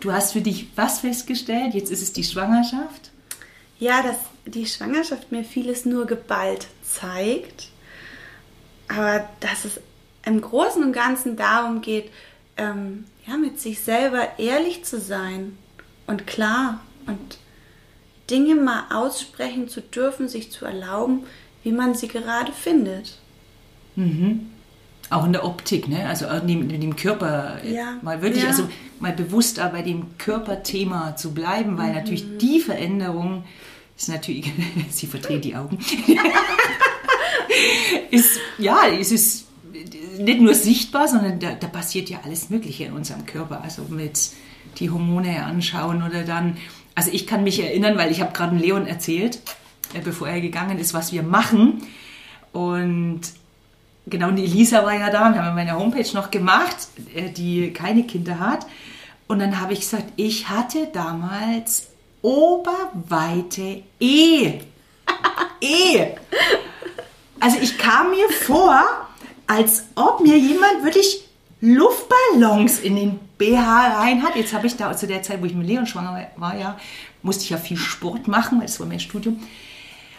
du 0.00 0.12
hast 0.12 0.32
für 0.32 0.40
dich 0.40 0.68
was 0.76 1.00
festgestellt, 1.00 1.74
jetzt 1.74 1.90
ist 1.90 2.02
es 2.02 2.12
die 2.12 2.24
Schwangerschaft. 2.24 3.09
Ja, 3.80 4.02
dass 4.02 4.16
die 4.46 4.66
Schwangerschaft 4.66 5.32
mir 5.32 5.42
vieles 5.42 5.84
nur 5.86 6.06
geballt 6.06 6.68
zeigt, 6.82 7.68
aber 8.88 9.28
dass 9.40 9.64
es 9.64 9.80
im 10.24 10.40
Großen 10.40 10.82
und 10.84 10.92
Ganzen 10.92 11.36
darum 11.36 11.80
geht, 11.80 12.10
ähm, 12.56 13.04
ja, 13.26 13.36
mit 13.36 13.58
sich 13.60 13.80
selber 13.80 14.38
ehrlich 14.38 14.84
zu 14.84 15.00
sein 15.00 15.56
und 16.06 16.26
klar 16.26 16.80
und 17.06 17.38
Dinge 18.30 18.54
mal 18.54 18.84
aussprechen 18.92 19.68
zu 19.68 19.80
dürfen, 19.80 20.28
sich 20.28 20.52
zu 20.52 20.64
erlauben, 20.66 21.24
wie 21.64 21.72
man 21.72 21.94
sie 21.94 22.08
gerade 22.08 22.52
findet. 22.52 23.18
Auch 25.10 25.24
in 25.26 25.32
der 25.32 25.44
Optik, 25.44 25.88
ne? 25.88 26.08
also 26.08 26.26
in 26.26 26.68
dem, 26.68 26.96
Körper, 26.96 27.58
äh, 27.64 27.74
Ja, 27.74 27.96
mal 28.02 28.22
wirklich, 28.22 28.44
ja. 28.44 28.50
also 28.50 28.68
mal 29.00 29.12
bewusst 29.12 29.56
bei 29.56 29.82
dem 29.82 30.16
Körperthema 30.18 31.16
zu 31.16 31.32
bleiben, 31.34 31.72
Mhm. 31.74 31.78
weil 31.78 31.92
natürlich 31.94 32.24
die 32.38 32.60
Veränderung 32.60 33.44
ist 34.00 34.08
natürlich, 34.08 34.50
sie 34.90 35.06
verdreht 35.06 35.44
die 35.44 35.54
Augen, 35.54 35.78
ist, 38.10 38.40
ja, 38.58 38.88
es 38.88 39.12
ist 39.12 39.46
nicht 40.18 40.40
nur 40.40 40.54
sichtbar, 40.54 41.06
sondern 41.06 41.38
da, 41.38 41.52
da 41.52 41.68
passiert 41.68 42.08
ja 42.08 42.20
alles 42.24 42.50
Mögliche 42.50 42.84
in 42.84 42.92
unserem 42.92 43.26
Körper, 43.26 43.62
also 43.62 43.82
mit 43.88 44.30
die 44.78 44.90
Hormone 44.90 45.44
anschauen 45.44 46.02
oder 46.02 46.22
dann, 46.22 46.56
also 46.94 47.10
ich 47.12 47.26
kann 47.26 47.44
mich 47.44 47.62
erinnern, 47.62 47.98
weil 47.98 48.10
ich 48.10 48.20
habe 48.20 48.32
gerade 48.32 48.56
Leon 48.56 48.86
erzählt, 48.86 49.40
äh, 49.94 50.00
bevor 50.00 50.28
er 50.28 50.40
gegangen 50.40 50.78
ist, 50.78 50.94
was 50.94 51.12
wir 51.12 51.22
machen. 51.22 51.82
Und 52.52 53.20
Genau, 54.06 54.28
und 54.28 54.36
die 54.36 54.44
Elisa 54.44 54.84
war 54.84 54.94
ja 54.94 55.10
da, 55.10 55.32
wir 55.32 55.44
haben 55.44 55.54
meine 55.54 55.78
Homepage 55.78 56.08
noch 56.14 56.30
gemacht, 56.30 56.88
äh, 57.14 57.30
die 57.30 57.72
keine 57.72 58.04
Kinder 58.04 58.40
hat. 58.40 58.66
Und 59.28 59.38
dann 59.38 59.60
habe 59.60 59.74
ich 59.74 59.80
gesagt, 59.80 60.12
ich 60.16 60.48
hatte 60.48 60.88
damals 60.92 61.89
oberweite 62.22 63.82
E. 63.98 64.60
E. 65.62 66.06
Also 67.38 67.58
ich 67.60 67.76
kam 67.76 68.10
mir 68.10 68.28
vor 68.30 68.82
als 69.46 69.84
ob 69.96 70.20
mir 70.20 70.38
jemand 70.38 70.84
wirklich 70.84 71.24
Luftballons 71.60 72.78
in 72.80 72.96
den 72.96 73.18
BH 73.36 73.98
rein 73.98 74.22
hat. 74.22 74.36
Jetzt 74.36 74.52
habe 74.52 74.66
ich 74.66 74.76
da 74.76 74.96
zu 74.96 75.06
der 75.06 75.22
Zeit, 75.22 75.42
wo 75.42 75.46
ich 75.46 75.54
mit 75.54 75.66
Leon 75.66 75.86
schwanger 75.86 76.28
war, 76.36 76.56
ja, 76.56 76.78
musste 77.22 77.44
ich 77.44 77.50
ja 77.50 77.56
viel 77.56 77.76
Sport 77.76 78.28
machen, 78.28 78.58
weil 78.58 78.66
das 78.66 78.78
war 78.78 78.86
mein 78.86 79.00
Studium. 79.00 79.40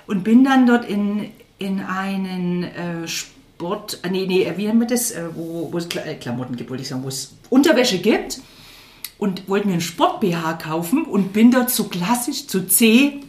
Und 0.05 0.23
bin 0.23 0.43
dann 0.43 0.67
dort 0.67 0.85
in, 0.85 1.31
in 1.59 1.79
einen 1.79 2.63
äh, 2.63 3.07
Sport, 3.07 3.99
äh, 4.03 4.09
nee, 4.09 4.25
nee, 4.27 4.51
wie 4.57 4.65
nennen 4.65 4.81
wir 4.81 4.87
das, 4.87 5.11
äh, 5.11 5.23
wo, 5.33 5.71
wo 5.71 5.77
es 5.77 5.85
äh, 5.95 6.15
Klamotten 6.15 6.57
gibt, 6.57 6.69
wollte 6.69 6.83
ich 6.83 6.89
sagen, 6.89 7.03
wo 7.03 7.07
es 7.07 7.33
Unterwäsche 7.49 7.99
gibt. 7.99 8.41
Und 9.21 9.47
wollte 9.47 9.67
mir 9.67 9.73
einen 9.73 9.81
Sport-BH 9.81 10.53
kaufen 10.53 11.03
und 11.03 11.31
bin 11.31 11.51
dort 11.51 11.69
so 11.69 11.83
klassisch 11.83 12.47
zu 12.47 12.67
C 12.67 13.21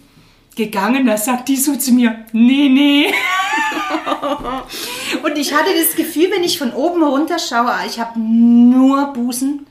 gegangen. 0.56 1.04
Da 1.04 1.18
sagt 1.18 1.50
die 1.50 1.56
so 1.56 1.76
zu 1.76 1.92
mir, 1.92 2.24
nee, 2.32 2.70
nee. 2.70 3.12
und 5.22 5.36
ich 5.36 5.52
hatte 5.52 5.68
das 5.78 5.94
Gefühl, 5.94 6.30
wenn 6.30 6.44
ich 6.44 6.58
von 6.58 6.72
oben 6.72 7.02
runter 7.02 7.38
schaue, 7.38 7.74
ich 7.86 8.00
habe 8.00 8.18
nur 8.18 9.12
Busen 9.12 9.66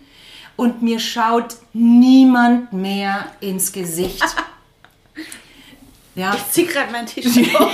und 0.57 0.83
mir 0.83 0.99
schaut 0.99 1.55
niemand 1.73 2.71
mehr 2.71 3.25
ins 3.39 3.71
Gesicht. 3.71 4.23
Ja. 6.13 6.35
Ich 6.35 6.51
zieh 6.51 6.65
gerade 6.65 6.91
mein 6.91 7.05
T-Shirt 7.05 7.53
hoch. 7.57 7.71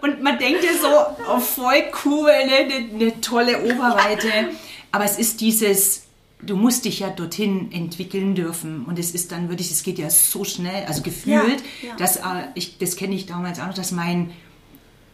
und 0.00 0.22
man 0.22 0.38
denkt 0.38 0.64
ja 0.64 0.72
so, 0.72 0.88
oh, 1.30 1.38
voll 1.38 1.84
cool, 2.02 2.32
ne? 2.46 2.54
eine, 2.54 2.74
eine 2.94 3.20
tolle 3.20 3.62
Oberweite. 3.62 4.52
Aber 4.90 5.04
es 5.04 5.18
ist 5.18 5.42
dieses, 5.42 6.05
du 6.40 6.56
musst 6.56 6.84
dich 6.84 7.00
ja 7.00 7.10
dorthin 7.10 7.72
entwickeln 7.72 8.34
dürfen. 8.34 8.84
Und 8.84 8.98
es 8.98 9.12
ist 9.12 9.32
dann 9.32 9.48
wirklich, 9.48 9.70
es 9.70 9.82
geht 9.82 9.98
ja 9.98 10.10
so 10.10 10.44
schnell, 10.44 10.84
also 10.86 11.02
gefühlt, 11.02 11.62
ja, 11.82 11.88
ja. 11.88 11.96
dass 11.96 12.16
äh, 12.16 12.48
ich, 12.54 12.78
das 12.78 12.96
kenne 12.96 13.14
ich 13.14 13.26
damals 13.26 13.60
auch 13.60 13.66
noch, 13.66 13.74
dass 13.74 13.92
mein, 13.92 14.30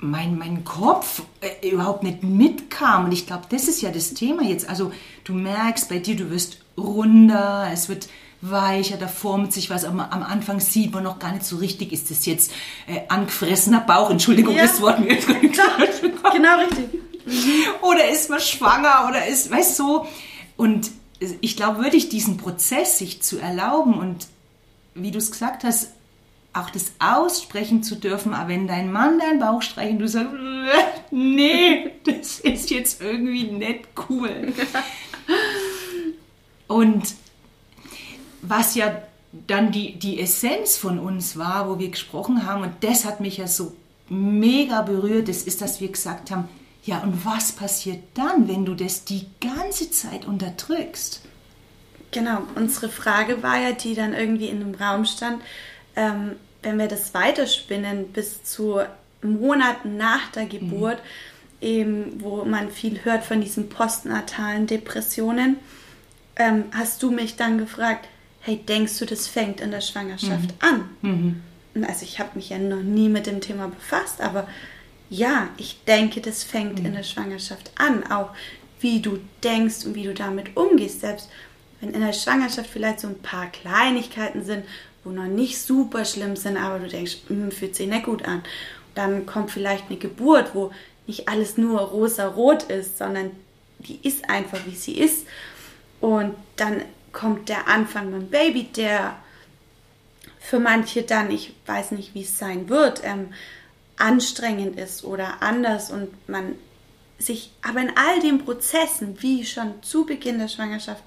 mein, 0.01 0.37
mein 0.37 0.65
Kopf 0.65 1.23
äh, 1.41 1.69
überhaupt 1.69 2.03
nicht 2.03 2.23
mitkam. 2.23 3.07
Und 3.07 3.13
ich 3.13 3.27
glaube, 3.27 3.45
das 3.49 3.69
ist 3.69 3.83
ja 3.83 3.91
das 3.91 4.15
Thema 4.15 4.43
jetzt. 4.43 4.69
Also 4.69 4.93
du 5.25 5.35
merkst 5.35 5.89
bei 5.89 5.99
dir, 5.99 6.17
du 6.17 6.31
wirst 6.31 6.59
runder, 6.77 7.69
es 7.73 7.89
wird 7.89 8.09
weicher, 8.41 8.97
da 8.97 9.07
formt 9.07 9.53
sich 9.53 9.71
was, 9.71 9.85
aber 9.85 10.13
am 10.13 10.25
Anfang 10.25 10.59
sieht 10.59 10.93
man 10.93 11.05
noch 11.05 11.21
gar 11.21 11.31
nicht 11.33 11.45
so 11.45 11.59
richtig, 11.59 11.93
ist 11.93 12.11
das 12.11 12.27
jetzt 12.27 12.51
äh, 12.89 13.03
angefressener 13.09 13.81
Bauch, 13.81 14.11
Entschuldigung, 14.11 14.57
ja. 14.57 14.63
das 14.63 14.81
Wort 14.81 14.99
mir 14.99 15.15
jetzt 15.15 15.29
Genau 16.33 16.59
richtig. 16.59 17.01
Oder 17.83 18.11
ist 18.11 18.31
man 18.31 18.41
schwanger 18.41 19.07
oder 19.09 19.25
ist, 19.29 19.49
weißt 19.49 19.79
du, 19.79 19.85
so. 19.85 20.07
und 20.57 20.91
ich 21.41 21.57
glaube 21.57 21.83
wirklich 21.83 22.09
diesen 22.09 22.37
Prozess 22.37 22.99
sich 22.99 23.23
zu 23.23 23.39
erlauben 23.39 23.95
und 23.95 24.27
wie 24.95 25.11
du 25.11 25.19
es 25.19 25.31
gesagt 25.31 25.65
hast, 25.65 25.91
auch 26.53 26.69
das 26.69 26.93
aussprechen 26.99 27.83
zu 27.83 27.97
dürfen, 27.97 28.35
aber 28.35 28.51
wenn 28.51 28.67
dein 28.67 28.93
Mann 28.93 29.19
deinen 29.19 29.41
Bauch 29.41 29.63
streicht 29.63 29.93
und 29.93 29.99
du 30.01 30.09
sagst, 30.09 30.35
nee, 31.11 31.91
das 32.05 32.41
ist 32.41 32.71
jetzt 32.71 33.01
irgendwie 33.01 33.45
nicht 33.45 33.89
cool. 34.09 34.53
Und 36.69 37.15
was 38.41 38.75
ja 38.75 39.03
dann 39.47 39.73
die, 39.73 39.99
die 39.99 40.21
Essenz 40.21 40.77
von 40.77 40.99
uns 40.99 41.37
war, 41.37 41.69
wo 41.69 41.79
wir 41.79 41.91
gesprochen 41.91 42.47
haben, 42.47 42.63
und 42.63 42.73
das 42.81 43.05
hat 43.05 43.21
mich 43.21 43.39
ja 43.39 43.47
so 43.47 43.75
mega 44.09 44.83
berührt, 44.83 45.29
das 45.29 45.43
ist, 45.43 45.61
dass 45.61 45.81
wir 45.81 45.89
gesagt 45.89 46.31
haben, 46.31 46.49
ja, 46.85 46.99
und 46.99 47.25
was 47.25 47.53
passiert 47.53 48.03
dann, 48.15 48.49
wenn 48.49 48.65
du 48.65 48.75
das 48.75 49.05
die 49.05 49.27
ganze 49.41 49.91
Zeit 49.91 50.25
unterdrückst? 50.25 51.23
Genau, 52.11 52.43
unsere 52.57 52.89
Frage 52.89 53.43
war 53.43 53.59
ja, 53.59 53.73
die 53.73 53.95
dann 53.95 54.13
irgendwie 54.13 54.49
in 54.49 54.61
dem 54.61 54.75
Raum 54.75 55.05
stand, 55.05 55.43
ähm, 55.95 56.33
wenn 56.63 56.79
wir 56.79 56.89
das 56.89 57.15
weiterspinnen 57.15 58.09
bis 58.09 58.43
zu 58.45 58.81
Monaten 59.23 59.97
nach 59.97 60.31
der 60.33 60.47
Geburt, 60.47 60.99
mhm. 61.61 61.67
eben, 61.67 62.21
wo 62.21 62.45
man 62.45 62.71
viel 62.71 63.05
hört 63.05 63.25
von 63.25 63.41
diesen 63.41 63.69
postnatalen 63.69 64.67
Depressionen, 64.67 65.57
ähm, 66.37 66.65
hast 66.73 67.03
du 67.03 67.11
mich 67.11 67.37
dann 67.37 67.59
gefragt, 67.59 68.09
hey, 68.41 68.57
denkst 68.57 68.99
du, 68.99 69.07
das 69.07 69.29
fängt 69.29 69.61
in 69.61 69.71
der 69.71 69.81
Schwangerschaft 69.81 70.51
mhm. 70.63 70.69
an? 70.69 70.91
Mhm. 71.03 71.85
Also 71.85 72.05
ich 72.05 72.19
habe 72.19 72.31
mich 72.35 72.51
ja 72.51 72.59
noch 72.59 72.83
nie 72.83 73.09
mit 73.09 73.27
dem 73.27 73.41
Thema 73.41 73.69
befasst, 73.69 74.21
aber 74.21 74.47
ja, 75.13 75.51
ich 75.59 75.85
denke, 75.85 76.23
das 76.23 76.43
fängt 76.43 76.79
mhm. 76.79 76.87
in 76.87 76.95
der 76.95 77.03
Schwangerschaft 77.03 77.71
an. 77.75 78.11
Auch 78.11 78.31
wie 78.81 79.01
du 79.01 79.19
denkst 79.45 79.85
und 79.85 79.95
wie 79.95 80.05
du 80.05 80.15
damit 80.15 80.57
umgehst. 80.57 81.03
Selbst 81.03 81.29
wenn 81.81 81.91
in 81.91 82.01
der 82.01 82.15
Schwangerschaft 82.15 82.71
vielleicht 82.71 83.01
so 83.01 83.09
ein 83.09 83.19
paar 83.19 83.49
Kleinigkeiten 83.49 84.43
sind, 84.43 84.65
wo 85.05 85.11
noch 85.11 85.27
nicht 85.27 85.61
super 85.61 86.07
schlimm 86.07 86.35
sind, 86.35 86.57
aber 86.57 86.79
du 86.79 86.89
denkst, 86.89 87.19
hm, 87.29 87.51
fühlt 87.51 87.77
sich 87.77 87.89
nicht 87.89 88.05
gut 88.05 88.25
an. 88.25 88.43
Dann 88.95 89.27
kommt 89.27 89.51
vielleicht 89.51 89.91
eine 89.91 89.99
Geburt, 89.99 90.55
wo 90.55 90.71
nicht 91.07 91.29
alles 91.29 91.59
nur 91.59 91.81
rosa-rot 91.81 92.65
ist, 92.65 92.97
sondern 92.97 93.33
die 93.81 93.99
ist 94.03 94.31
einfach, 94.31 94.61
wie 94.65 94.75
sie 94.75 94.97
ist. 94.97 95.27
Und 96.01 96.35
dann 96.57 96.83
kommt 97.13 97.51
der 97.51 97.69
Anfang 97.69 98.11
mit 98.11 98.23
dem 98.23 98.31
Baby, 98.31 98.65
der 98.65 99.17
für 100.41 100.59
manche 100.59 101.03
dann, 101.03 101.31
ich 101.31 101.55
weiß 101.67 101.91
nicht, 101.93 102.15
wie 102.15 102.23
es 102.23 102.39
sein 102.39 102.71
wird, 102.71 103.03
ähm, 103.05 103.29
anstrengend 104.03 104.79
ist 104.79 105.05
oder 105.05 105.43
anders 105.43 105.91
und 105.91 106.29
man 106.29 106.57
sich 107.19 107.53
aber 107.63 107.81
in 107.81 107.93
all 107.97 108.21
den 108.21 108.45
Prozessen, 108.45 109.23
wie 109.23 109.47
schon 109.47 109.83
zu 109.83 110.05
Beginn 110.05 110.39
der 110.39 110.49
Schwangerschaft, 110.49 111.03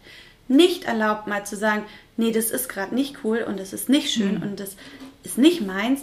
nicht 0.48 0.86
erlaubt, 0.86 1.28
mal 1.28 1.46
zu 1.46 1.58
sagen, 1.58 1.84
nee, 2.18 2.32
das 2.32 2.52
ist 2.52 2.70
gerade 2.70 2.96
nicht 2.96 3.18
cool 3.24 3.44
und 3.48 3.60
das 3.60 3.74
ist 3.74 3.90
nicht 3.90 4.12
schön 4.12 4.36
mhm. 4.36 4.44
und 4.44 4.60
das 4.60 4.78
ist 5.24 5.38
nicht 5.38 5.62
meins. 5.62 6.02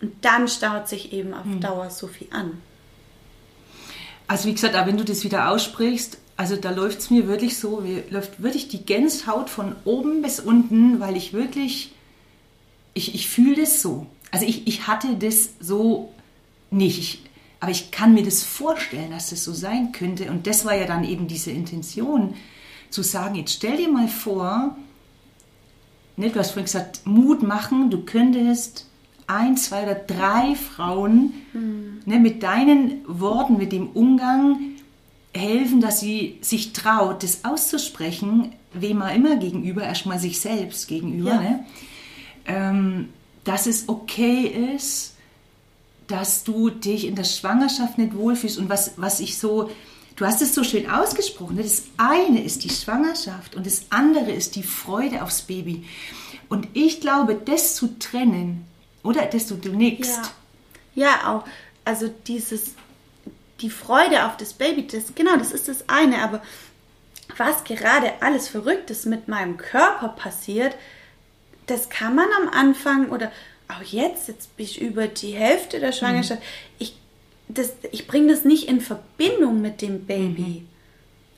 Und 0.00 0.12
dann 0.22 0.48
staut 0.48 0.88
sich 0.88 1.12
eben 1.12 1.34
auf 1.34 1.44
mhm. 1.44 1.60
Dauer 1.60 1.90
so 1.90 2.08
viel 2.08 2.28
an. 2.30 2.58
Also 4.26 4.48
wie 4.48 4.54
gesagt, 4.54 4.74
auch 4.74 4.86
wenn 4.86 4.96
du 4.96 5.04
das 5.04 5.22
wieder 5.22 5.50
aussprichst, 5.50 6.18
also 6.36 6.56
da 6.56 6.70
läuft 6.70 6.98
es 6.98 7.10
mir 7.10 7.28
wirklich 7.28 7.58
so, 7.58 7.80
mir 7.80 8.02
läuft 8.10 8.42
wirklich 8.42 8.68
die 8.68 8.84
Gänsehaut 8.84 9.50
von 9.50 9.76
oben 9.84 10.22
bis 10.22 10.40
unten, 10.40 10.98
weil 10.98 11.16
ich 11.16 11.32
wirklich, 11.32 11.92
ich, 12.94 13.14
ich 13.14 13.28
fühle 13.28 13.60
das 13.60 13.82
so. 13.82 14.06
Also 14.30 14.46
ich, 14.46 14.66
ich 14.66 14.88
hatte 14.88 15.14
das 15.16 15.50
so 15.60 16.13
nicht, 16.74 16.98
ich, 16.98 17.22
aber 17.60 17.70
ich 17.70 17.90
kann 17.90 18.14
mir 18.14 18.24
das 18.24 18.42
vorstellen, 18.42 19.10
dass 19.10 19.30
das 19.30 19.44
so 19.44 19.52
sein 19.52 19.92
könnte. 19.92 20.30
Und 20.30 20.46
das 20.46 20.64
war 20.64 20.74
ja 20.74 20.86
dann 20.86 21.04
eben 21.04 21.28
diese 21.28 21.50
Intention, 21.50 22.34
zu 22.90 23.02
sagen, 23.02 23.34
jetzt 23.34 23.54
stell 23.54 23.76
dir 23.76 23.88
mal 23.88 24.06
vor, 24.06 24.76
ne, 26.16 26.30
du 26.30 26.38
hast 26.38 26.52
vorhin 26.52 26.66
gesagt, 26.66 27.06
Mut 27.06 27.42
machen, 27.42 27.90
du 27.90 28.02
könntest 28.04 28.86
ein, 29.26 29.56
zwei 29.56 29.82
oder 29.82 29.94
drei 29.94 30.54
Frauen 30.54 31.32
mhm. 31.52 32.02
ne, 32.04 32.20
mit 32.20 32.42
deinen 32.42 33.00
Worten, 33.06 33.56
mit 33.56 33.72
dem 33.72 33.88
Umgang 33.88 34.58
helfen, 35.34 35.80
dass 35.80 36.00
sie 36.00 36.38
sich 36.40 36.72
traut, 36.72 37.22
das 37.22 37.44
auszusprechen, 37.44 38.52
wem 38.72 39.02
auch 39.02 39.14
immer 39.14 39.36
gegenüber, 39.36 39.82
erstmal 39.82 40.18
sich 40.18 40.40
selbst 40.40 40.86
gegenüber, 40.86 41.30
ja. 41.30 41.40
ne? 41.40 41.66
ähm, 42.46 43.08
dass 43.42 43.66
es 43.66 43.88
okay 43.88 44.74
ist, 44.76 45.13
dass 46.06 46.44
du 46.44 46.70
dich 46.70 47.06
in 47.06 47.14
der 47.14 47.24
Schwangerschaft 47.24 47.98
nicht 47.98 48.14
wohlfühlst 48.14 48.58
und 48.58 48.68
was, 48.68 48.92
was 48.96 49.20
ich 49.20 49.38
so, 49.38 49.70
du 50.16 50.26
hast 50.26 50.42
es 50.42 50.54
so 50.54 50.64
schön 50.64 50.90
ausgesprochen, 50.90 51.56
ne? 51.56 51.62
das 51.62 51.84
eine 51.96 52.42
ist 52.42 52.64
die 52.64 52.70
Schwangerschaft 52.70 53.54
und 53.54 53.66
das 53.66 53.86
andere 53.90 54.32
ist 54.32 54.56
die 54.56 54.62
Freude 54.62 55.22
aufs 55.22 55.42
Baby. 55.42 55.84
Und 56.48 56.68
ich 56.74 57.00
glaube, 57.00 57.34
das 57.34 57.74
zu 57.74 57.98
trennen, 57.98 58.66
oder, 59.02 59.26
dass 59.26 59.46
du, 59.46 59.56
nix. 59.70 60.08
Ja. 60.94 61.06
ja, 61.06 61.34
auch, 61.34 61.44
also 61.84 62.08
dieses 62.26 62.74
die 63.60 63.70
Freude 63.70 64.26
auf 64.26 64.36
das 64.36 64.52
Baby, 64.52 64.86
das, 64.86 65.14
genau, 65.14 65.36
das 65.36 65.52
ist 65.52 65.68
das 65.68 65.88
eine, 65.88 66.22
aber 66.22 66.42
was 67.36 67.64
gerade 67.64 68.12
alles 68.20 68.48
Verrücktes 68.48 69.06
mit 69.06 69.28
meinem 69.28 69.56
Körper 69.56 70.08
passiert, 70.08 70.76
das 71.66 71.88
kann 71.88 72.14
man 72.14 72.26
am 72.42 72.48
Anfang 72.48 73.08
oder 73.08 73.32
auch 73.68 73.82
jetzt, 73.82 74.28
jetzt 74.28 74.56
bin 74.56 74.66
ich 74.66 74.80
über 74.80 75.06
die 75.06 75.32
Hälfte 75.32 75.80
der 75.80 75.92
Schwangerschaft, 75.92 76.40
mhm. 76.40 76.46
ich, 76.78 76.94
ich 77.92 78.06
bringe 78.06 78.32
das 78.32 78.44
nicht 78.44 78.68
in 78.68 78.80
Verbindung 78.80 79.60
mit 79.60 79.82
dem 79.82 80.06
Baby. 80.06 80.42
Mhm. 80.62 80.68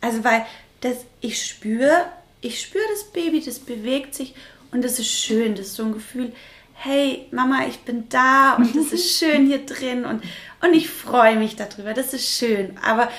Also 0.00 0.24
weil 0.24 0.44
das, 0.80 0.98
ich 1.20 1.44
spüre, 1.44 2.06
ich 2.40 2.60
spüre 2.60 2.84
das 2.92 3.04
Baby, 3.04 3.42
das 3.44 3.58
bewegt 3.58 4.14
sich 4.14 4.34
und 4.70 4.84
das 4.84 4.98
ist 4.98 5.10
schön, 5.10 5.54
das 5.54 5.68
ist 5.68 5.76
so 5.76 5.84
ein 5.84 5.92
Gefühl, 5.92 6.32
hey 6.74 7.26
Mama, 7.30 7.66
ich 7.68 7.80
bin 7.80 8.08
da 8.08 8.54
und 8.54 8.74
es 8.76 8.92
ist 8.92 9.18
schön 9.18 9.46
hier 9.46 9.64
drin 9.64 10.04
und, 10.04 10.22
und 10.62 10.74
ich 10.74 10.88
freue 10.88 11.36
mich 11.36 11.56
darüber, 11.56 11.94
das 11.94 12.12
ist 12.12 12.28
schön. 12.38 12.76
Aber 12.84 13.10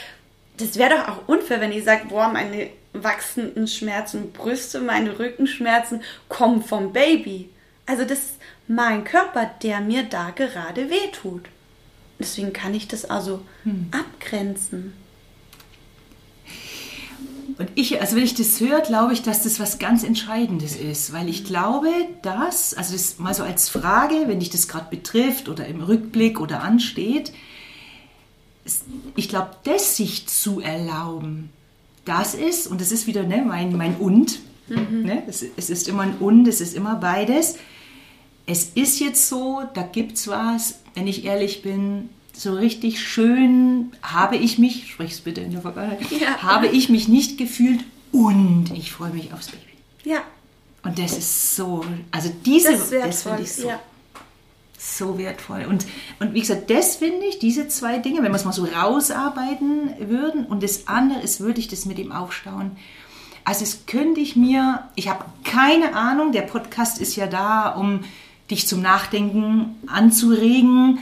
das 0.58 0.78
wäre 0.78 0.92
doch 0.92 1.08
auch 1.08 1.28
unfair, 1.28 1.62
wenn 1.62 1.72
ich 1.72 1.84
sage, 1.84 2.06
boah, 2.10 2.30
meine 2.30 2.70
wachsenden 2.94 3.68
Schmerzen, 3.68 4.32
Brüste, 4.32 4.80
meine 4.80 5.20
Rückenschmerzen 5.20 6.02
kommen 6.30 6.64
vom 6.64 6.94
Baby. 6.94 7.50
Also 7.86 8.06
das 8.06 8.34
mein 8.68 9.04
Körper, 9.04 9.50
der 9.64 9.82
mir 9.82 10.04
da 10.04 10.32
gerade 10.32 10.90
wehtut. 10.90 11.46
Deswegen 12.20 12.54
kann 12.54 12.74
ich 12.74 12.88
das 12.88 13.06
also 13.06 13.42
hm. 13.64 13.88
abgrenzen. 13.92 14.94
Und 17.58 17.70
ich, 17.74 18.00
also 18.00 18.16
wenn 18.16 18.24
ich 18.24 18.36
das 18.36 18.60
höre, 18.60 18.82
glaube 18.82 19.14
ich, 19.14 19.24
dass 19.24 19.44
das 19.44 19.60
was 19.60 19.80
ganz 19.80 20.04
Entscheidendes 20.04 20.76
ist, 20.76 21.12
weil 21.12 21.28
ich 21.28 21.44
glaube, 21.44 21.90
dass, 22.22 22.76
also 22.76 22.94
das 22.94 23.18
mal 23.18 23.34
so 23.34 23.44
als 23.44 23.70
Frage, 23.70 24.24
wenn 24.28 24.40
dich 24.40 24.52
das 24.52 24.68
gerade 24.68 24.90
betrifft 24.90 25.50
oder 25.50 25.66
im 25.66 25.82
Rückblick 25.82 26.40
oder 26.40 26.62
ansteht, 26.62 27.32
ich 29.16 29.30
glaube, 29.30 29.52
das 29.64 29.96
sich 29.96 30.28
zu 30.28 30.60
erlauben, 30.60 31.50
das 32.06 32.36
ist, 32.36 32.68
und 32.68 32.80
das 32.80 32.92
ist 32.92 33.08
wieder 33.08 33.24
ne, 33.24 33.44
mein, 33.46 33.76
mein 33.76 33.96
Und, 33.96 34.40
mhm. 34.68 35.04
ne, 35.04 35.24
es, 35.28 35.44
es 35.56 35.70
ist 35.70 35.88
immer 35.88 36.04
ein 36.04 36.18
Und, 36.20 36.48
es 36.48 36.62
ist 36.62 36.76
immer 36.76 36.96
beides. 36.96 37.56
Es 38.48 38.72
ist 38.76 39.00
jetzt 39.00 39.28
so, 39.28 39.64
da 39.74 39.84
gibt 39.84 40.14
es 40.14 40.28
was, 40.30 40.80
wenn 40.96 41.06
ich 41.06 41.26
ehrlich 41.26 41.62
bin, 41.62 42.10
so 42.34 42.54
richtig 42.54 43.02
schön 43.02 43.92
habe 44.02 44.38
ich 44.38 44.58
mich, 44.58 44.92
sprich's 44.92 45.20
bitte 45.20 45.42
in 45.42 45.52
der 45.52 45.62
Vergangenheit, 45.62 46.00
ja. 46.20 46.42
habe 46.42 46.68
ich 46.68 46.88
mich 46.88 47.08
nicht 47.08 47.38
gefühlt 47.38 47.84
und 48.12 48.72
ich 48.74 48.92
freue 48.92 49.12
mich 49.12 49.34
aufs 49.34 49.48
Baby. 49.48 49.64
Ja. 50.06 50.22
Und 50.84 50.98
das 50.98 51.18
ist 51.18 51.56
so, 51.56 51.84
also 52.12 52.32
diese, 52.46 52.72
das, 52.72 52.90
das 52.90 53.24
finde 53.24 53.42
ich 53.42 53.52
so, 53.52 53.68
ja. 53.68 53.80
so 54.78 55.18
wertvoll. 55.18 55.66
Und, 55.66 55.86
und 56.22 56.34
wie 56.34 56.40
gesagt, 56.40 56.70
das 56.70 56.96
finde 56.96 57.26
ich, 57.26 57.40
diese 57.40 57.68
zwei 57.68 57.98
Dinge, 57.98 58.24
wenn 58.24 58.32
wir 58.32 58.38
es 58.38 58.46
mal 58.46 58.54
so 58.54 58.64
rausarbeiten 58.64 59.90
würden 60.08 60.46
und 60.46 60.64
das 60.64 60.88
andere 60.88 61.22
ist 61.22 61.42
wirklich 61.42 61.68
das 61.68 61.86
mit 61.86 61.98
dem 61.98 62.14
Aufstauen. 62.14 62.78
Also 63.44 63.64
es 63.64 63.86
könnte 63.88 64.22
ich 64.22 64.38
mir, 64.38 64.88
ich 64.96 65.10
habe 65.10 65.26
keine 65.44 65.96
Ahnung, 65.96 66.32
der 66.32 66.44
Podcast 66.44 67.00
ist 67.00 67.18
ja 67.18 67.28
da, 67.28 67.70
um 67.70 68.06
dich 68.50 68.68
zum 68.68 68.82
Nachdenken 68.82 69.76
anzuregen, 69.88 71.00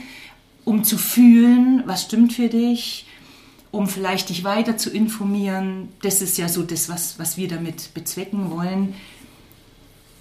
um 0.64 0.84
zu 0.84 0.98
fühlen, 0.98 1.82
was 1.86 2.02
stimmt 2.02 2.32
für 2.32 2.48
dich, 2.48 3.06
um 3.70 3.88
vielleicht 3.88 4.28
dich 4.30 4.42
weiter 4.42 4.76
zu 4.76 4.90
informieren. 4.90 5.88
Das 6.02 6.22
ist 6.22 6.38
ja 6.38 6.48
so 6.48 6.62
das, 6.62 6.88
was, 6.88 7.18
was 7.18 7.36
wir 7.36 7.48
damit 7.48 7.94
bezwecken 7.94 8.50
wollen. 8.50 8.94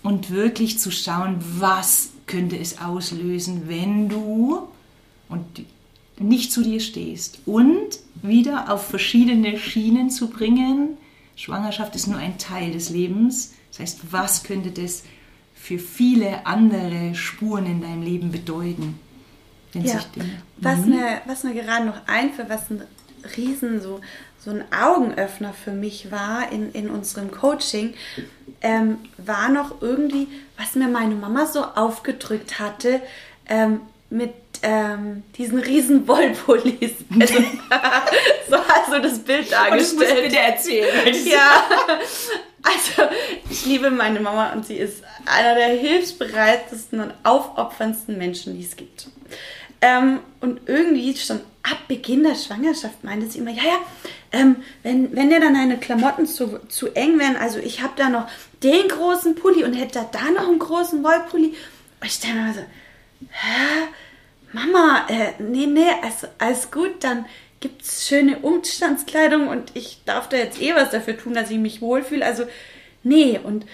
Und 0.04 0.30
wirklich 0.30 0.78
zu 0.78 0.92
schauen, 0.92 1.38
was 1.58 2.10
könnte 2.28 2.58
es 2.58 2.80
auslösen, 2.80 3.64
wenn 3.68 4.08
du 4.08 4.68
und 5.30 5.44
nicht 6.20 6.52
zu 6.52 6.62
dir 6.62 6.80
stehst. 6.80 7.40
Und 7.46 8.00
wieder 8.22 8.72
auf 8.72 8.88
verschiedene 8.88 9.58
Schienen 9.58 10.10
zu 10.10 10.30
bringen. 10.30 10.98
Schwangerschaft 11.36 11.96
ist 11.96 12.08
nur 12.08 12.18
ein 12.18 12.38
Teil 12.38 12.72
des 12.72 12.90
Lebens. 12.90 13.54
Das 13.72 13.80
heißt, 13.80 14.00
was 14.12 14.44
könnte 14.44 14.70
das 14.70 15.04
für 15.66 15.80
viele 15.80 16.46
andere 16.46 17.16
Spuren 17.16 17.66
in 17.66 17.82
deinem 17.82 18.04
Leben 18.04 18.32
bedeuten? 18.32 19.00
Ja. 19.74 20.00
Was, 20.58 20.80
mhm. 20.80 20.90
mir, 20.90 21.22
was 21.26 21.44
mir 21.44 21.56
gerade 21.56 21.86
noch 21.86 22.08
einfällt, 22.08 22.50
was 22.50 22.70
ein 22.70 22.84
Riesen, 23.36 23.82
so, 23.82 24.00
so 24.40 24.52
ein 24.52 24.64
Augenöffner 24.72 25.54
für 25.54 25.72
mich 25.72 26.12
war 26.12 26.52
in, 26.52 26.72
in 26.74 26.92
unserem 26.92 27.32
Coaching, 27.32 27.96
ähm, 28.62 29.00
war 29.18 29.50
noch 29.50 29.82
irgendwie, 29.82 30.28
was 30.56 30.76
mir 30.76 30.88
meine 30.88 31.16
Mama 31.16 31.48
so 31.48 31.64
aufgedrückt 31.64 32.60
hatte, 32.60 33.02
ähm, 33.48 33.82
mit 34.12 34.34
ähm, 34.62 35.24
diesen 35.36 35.58
riesen 35.58 36.08
Wollpullis. 36.08 36.94
Also, 37.20 37.34
so 38.50 38.58
hast 38.58 38.94
du 38.94 39.02
das 39.02 39.18
Bild 39.18 39.52
dargestellt. 39.52 39.94
Und 39.94 40.02
das 40.02 40.22
bitte 40.22 40.40
erzählen. 40.40 41.16
Ja, 41.26 41.66
also 42.62 43.10
ich 43.50 43.66
liebe 43.66 43.90
meine 43.92 44.20
Mama 44.20 44.54
und 44.54 44.66
sie 44.66 44.76
ist 44.76 45.04
einer 45.26 45.56
der 45.56 45.70
hilfsbereitesten 45.70 47.00
und 47.00 47.14
aufopferndsten 47.24 48.18
Menschen, 48.18 48.58
die 48.58 48.64
es 48.64 48.76
gibt. 48.76 49.08
Ähm, 49.82 50.20
und 50.40 50.62
irgendwie 50.68 51.16
schon 51.16 51.42
ab 51.64 51.78
Beginn 51.88 52.24
der 52.24 52.36
Schwangerschaft 52.36 53.04
meinte 53.04 53.28
sie 53.28 53.40
immer, 53.40 53.52
ja, 53.52 53.64
ja, 53.64 53.80
ähm, 54.32 54.58
wenn, 54.84 55.16
wenn 55.16 55.30
dir 55.30 55.40
dann 55.40 55.54
deine 55.54 55.78
Klamotten 55.78 56.26
zu, 56.26 56.60
zu 56.68 56.94
eng 56.96 57.20
werden, 57.20 57.38
also 57.38 57.60
ich 57.60 57.82
habe 57.82 57.94
da 57.96 58.10
noch 58.10 58.28
den 58.64 58.88
großen 58.88 59.36
Pulli 59.36 59.64
und 59.64 59.74
hätte 59.74 60.06
da, 60.12 60.32
noch 60.32 60.48
einen 60.48 60.60
großen 60.60 61.04
Wollpulli. 61.04 61.48
Und 61.48 62.08
ich 62.08 62.14
stelle 62.14 62.34
mir 62.36 62.54
so, 62.54 62.62
hä? 63.32 63.88
Mama, 64.52 65.06
äh, 65.10 65.42
nee, 65.42 65.66
nee, 65.66 65.90
also, 66.02 66.28
alles 66.38 66.72
gut, 66.72 67.04
dann 67.04 67.26
gibt 67.60 67.82
es 67.82 68.08
schöne 68.08 68.40
Umstandskleidung 68.40 69.48
und 69.48 69.72
ich 69.74 70.02
darf 70.06 70.30
da 70.30 70.38
jetzt 70.38 70.62
eh 70.62 70.76
was 70.76 70.92
dafür 70.92 71.18
tun, 71.18 71.34
dass 71.34 71.50
ich 71.50 71.58
mich 71.58 71.82
wohlfühle. 71.82 72.26
Also, 72.26 72.46
nee, 73.04 73.40
und 73.44 73.66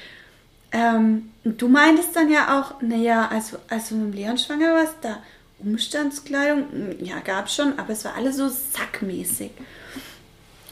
ähm, 0.72 1.32
du 1.44 1.68
meintest 1.68 2.16
dann 2.16 2.32
ja 2.32 2.60
auch, 2.60 2.82
naja, 2.82 3.28
also, 3.30 3.58
als 3.70 3.90
du 3.90 3.96
mit 3.96 4.16
Leon 4.16 4.38
schwanger 4.38 4.74
warst, 4.74 4.96
da 5.02 5.22
Umstandskleidung, 5.60 6.72
hm, 6.72 7.06
ja, 7.06 7.20
gab 7.20 7.48
es 7.48 7.56
schon, 7.56 7.78
aber 7.78 7.94
es 7.94 8.06
war 8.06 8.16
alles 8.16 8.38
so 8.38 8.48
sackmäßig. 8.48 9.52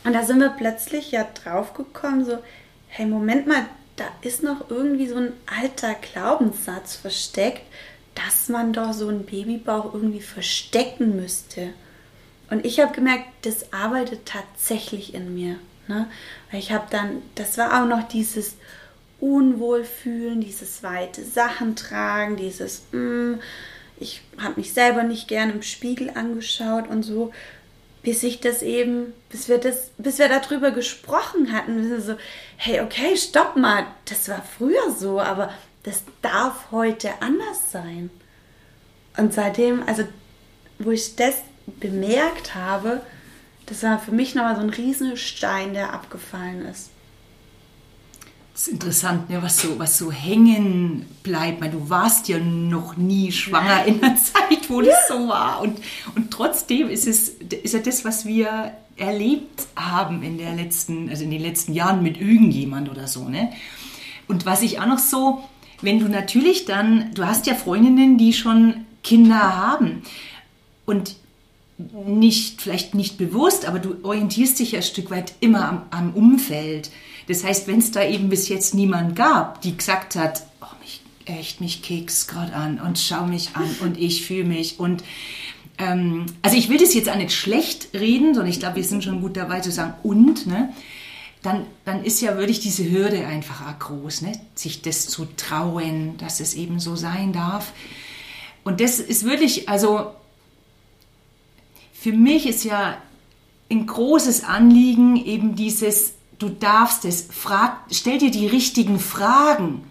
Und 0.04 0.14
da 0.14 0.24
sind 0.24 0.40
wir 0.40 0.50
plötzlich 0.50 1.12
ja 1.12 1.26
draufgekommen, 1.44 2.26
so, 2.26 2.38
hey, 2.88 3.06
Moment 3.06 3.48
mal, 3.48 3.66
da 3.98 4.06
ist 4.22 4.44
noch 4.44 4.70
irgendwie 4.70 5.08
so 5.08 5.18
ein 5.18 5.34
alter 5.62 5.94
Glaubenssatz 5.94 6.96
versteckt, 6.96 7.64
dass 8.16 8.48
man 8.48 8.74
doch 8.74 8.94
so 8.94 9.10
einen 9.10 9.26
Babybauch 9.26 9.94
irgendwie 9.94 10.22
verstecken 10.22 11.18
müsste. 11.18 11.74
Und 12.50 12.66
ich 12.66 12.80
habe 12.80 12.94
gemerkt, 12.94 13.26
das 13.42 13.74
arbeitet 13.74 14.26
tatsächlich 14.26 15.14
in 15.14 15.36
mir. 15.36 15.60
Ne? 15.88 16.08
Weil 16.50 16.60
ich 16.60 16.72
habe 16.72 16.88
dann, 16.90 17.22
das 17.36 17.58
war 17.58 17.82
auch 17.82 17.88
noch 17.88 18.08
dieses 18.08 18.56
Unwohlfühlen, 19.20 20.42
dieses 20.42 20.84
weite 20.84 21.24
Sachen 21.24 21.76
tragen, 21.76 22.38
dieses, 22.38 22.84
mh, 22.92 23.00
hm, 23.00 23.40
ich 24.00 24.22
habe 24.42 24.56
mich 24.58 24.74
selber 24.74 25.04
nicht 25.04 25.28
gern 25.28 25.52
im 25.52 25.62
Spiegel 25.62 26.12
angeschaut 26.12 26.88
und 26.88 27.04
so, 27.04 27.34
bis 28.02 28.24
ich 28.24 28.40
das 28.40 28.62
eben, 28.62 29.14
bis 29.30 29.50
wir 29.50 29.58
das, 29.58 29.92
bis 29.98 30.20
wir 30.20 30.30
darüber 30.30 30.72
gesprochen 30.72 31.52
hatten, 31.52 32.02
so, 32.02 32.16
hey, 32.56 32.80
okay, 32.80 33.18
stopp 33.18 33.58
mal, 33.58 33.86
das 34.06 34.30
war 34.30 34.42
früher 34.42 34.92
so, 34.98 35.20
aber 35.20 35.54
das 35.84 36.04
darf 36.22 36.72
heute 36.72 37.10
anders 37.22 37.72
sein. 37.72 38.10
Und 39.18 39.34
seitdem, 39.34 39.84
also 39.86 40.08
wo 40.78 40.92
ich 40.92 41.16
das 41.18 41.36
bemerkt 41.66 42.56
habe, 42.56 43.02
das 43.66 43.84
war 43.84 44.00
für 44.00 44.12
mich 44.12 44.34
nochmal 44.34 44.56
so 44.56 44.62
ein 44.62 44.70
Riesenstein, 44.70 45.74
der 45.74 45.94
abgefallen 45.94 46.66
ist. 46.66 46.90
Das 48.60 48.68
ist 48.68 48.74
interessant, 48.74 49.30
ne, 49.30 49.42
was, 49.42 49.56
so, 49.56 49.80
was 49.80 49.98
so 49.98 50.12
hängen 50.12 51.06
bleibt. 51.24 51.62
Weil 51.62 51.72
du 51.72 51.90
warst 51.90 52.28
ja 52.28 52.40
noch 52.40 52.98
nie 52.98 53.32
schwanger 53.32 53.86
in 53.86 54.02
der 54.02 54.18
Zeit, 54.18 54.70
wo 54.70 54.82
ja. 54.82 54.90
das 54.90 55.08
so 55.08 55.30
war. 55.30 55.62
Und, 55.62 55.80
und 56.14 56.30
trotzdem 56.30 56.90
ist 56.90 57.08
es 57.08 57.30
ist 57.30 57.74
ja 57.74 57.80
das, 57.80 58.04
was 58.04 58.26
wir 58.26 58.74
erlebt 58.98 59.68
haben 59.78 60.24
in, 60.24 60.38
der 60.38 60.56
letzten, 60.56 61.10
also 61.10 61.24
in 61.24 61.32
den 61.32 61.42
letzten 61.42 61.74
Jahren 61.74 62.04
mit 62.04 62.20
irgendjemand 62.20 62.90
oder 62.90 63.08
so. 63.08 63.30
Ne? 63.30 63.50
Und 64.28 64.46
was 64.46 64.62
ich 64.62 64.82
auch 64.82 64.88
noch 64.88 65.00
so, 65.00 65.42
wenn 65.82 66.00
du 66.00 66.10
natürlich 66.10 66.66
dann, 66.66 67.14
du 67.14 67.26
hast 67.26 67.48
ja 67.48 67.56
Freundinnen, 67.56 68.18
die 68.18 68.34
schon 68.34 68.86
Kinder 69.06 69.56
haben. 69.56 70.04
Und 70.86 71.16
nicht, 72.06 72.62
vielleicht 72.62 72.94
nicht 72.94 73.18
bewusst, 73.18 73.66
aber 73.66 73.80
du 73.80 73.96
orientierst 74.04 74.60
dich 74.60 74.74
ja 74.74 74.80
ein 74.80 74.84
Stück 74.84 75.10
weit 75.12 75.34
immer 75.40 75.68
am, 75.68 75.82
am 75.92 76.14
Umfeld. 76.14 76.92
Das 77.28 77.44
heißt, 77.44 77.68
wenn 77.68 77.80
es 77.80 77.92
da 77.92 78.04
eben 78.04 78.30
bis 78.30 78.50
jetzt 78.50 78.74
niemand 78.74 79.16
gab, 79.16 79.62
die 79.62 79.78
gesagt 79.78 80.16
hat, 80.16 80.44
oh, 80.62 80.66
mich, 80.82 81.02
echt, 81.26 81.62
mich 81.62 81.82
keks 81.82 82.28
gerade 82.28 82.54
an 82.54 82.80
und 82.80 83.00
schau 83.00 83.26
mich 83.26 83.52
an 83.54 83.70
und 83.82 83.98
ich 83.98 84.26
fühle 84.26 84.44
mich 84.44 84.80
und 84.80 85.04
ähm, 85.78 86.26
also 86.42 86.58
ich 86.58 86.70
will 86.70 86.78
das 86.78 86.94
jetzt 86.94 87.10
auch 87.10 87.16
nicht 87.16 87.32
schlecht 87.32 87.90
reden, 87.94 88.34
sondern 88.34 88.52
ich 88.52 88.60
glaube, 88.60 88.78
wir 88.78 88.84
sind 88.84 89.04
schon 89.04 89.22
gut 89.22 89.38
dabei 89.38 89.62
zu 89.62 89.72
sagen 89.72 89.94
und, 90.04 90.46
ne? 90.48 90.74
Dann, 91.42 91.66
dann 91.86 92.04
ist 92.04 92.20
ja 92.20 92.38
wirklich 92.38 92.60
diese 92.60 92.92
Hürde 92.92 93.26
einfach 93.26 93.62
auch 93.66 93.80
groß, 93.80 94.24
ne? 94.24 94.34
sich 94.56 94.82
das 94.82 95.08
zu 95.08 95.26
trauen, 95.38 96.18
dass 96.18 96.42
es 96.42 96.54
eben 96.54 96.82
so 96.82 96.98
sein 96.98 97.32
darf. 97.32 97.72
Und 98.66 98.82
das 98.82 99.00
ist 99.00 99.24
wirklich, 99.24 99.70
also 99.70 100.12
für 102.00 102.14
mich 102.14 102.48
ist 102.48 102.64
ja 102.64 102.98
ein 103.70 103.86
großes 103.86 104.46
Anliegen 104.46 105.18
eben 105.18 105.56
dieses, 105.56 106.14
du 106.40 106.48
darfst 106.48 107.04
es, 107.04 107.28
frag, 107.30 107.78
stell 107.92 108.18
dir 108.18 108.32
die 108.32 108.48
richtigen 108.48 109.00
Fragen. 109.00 109.84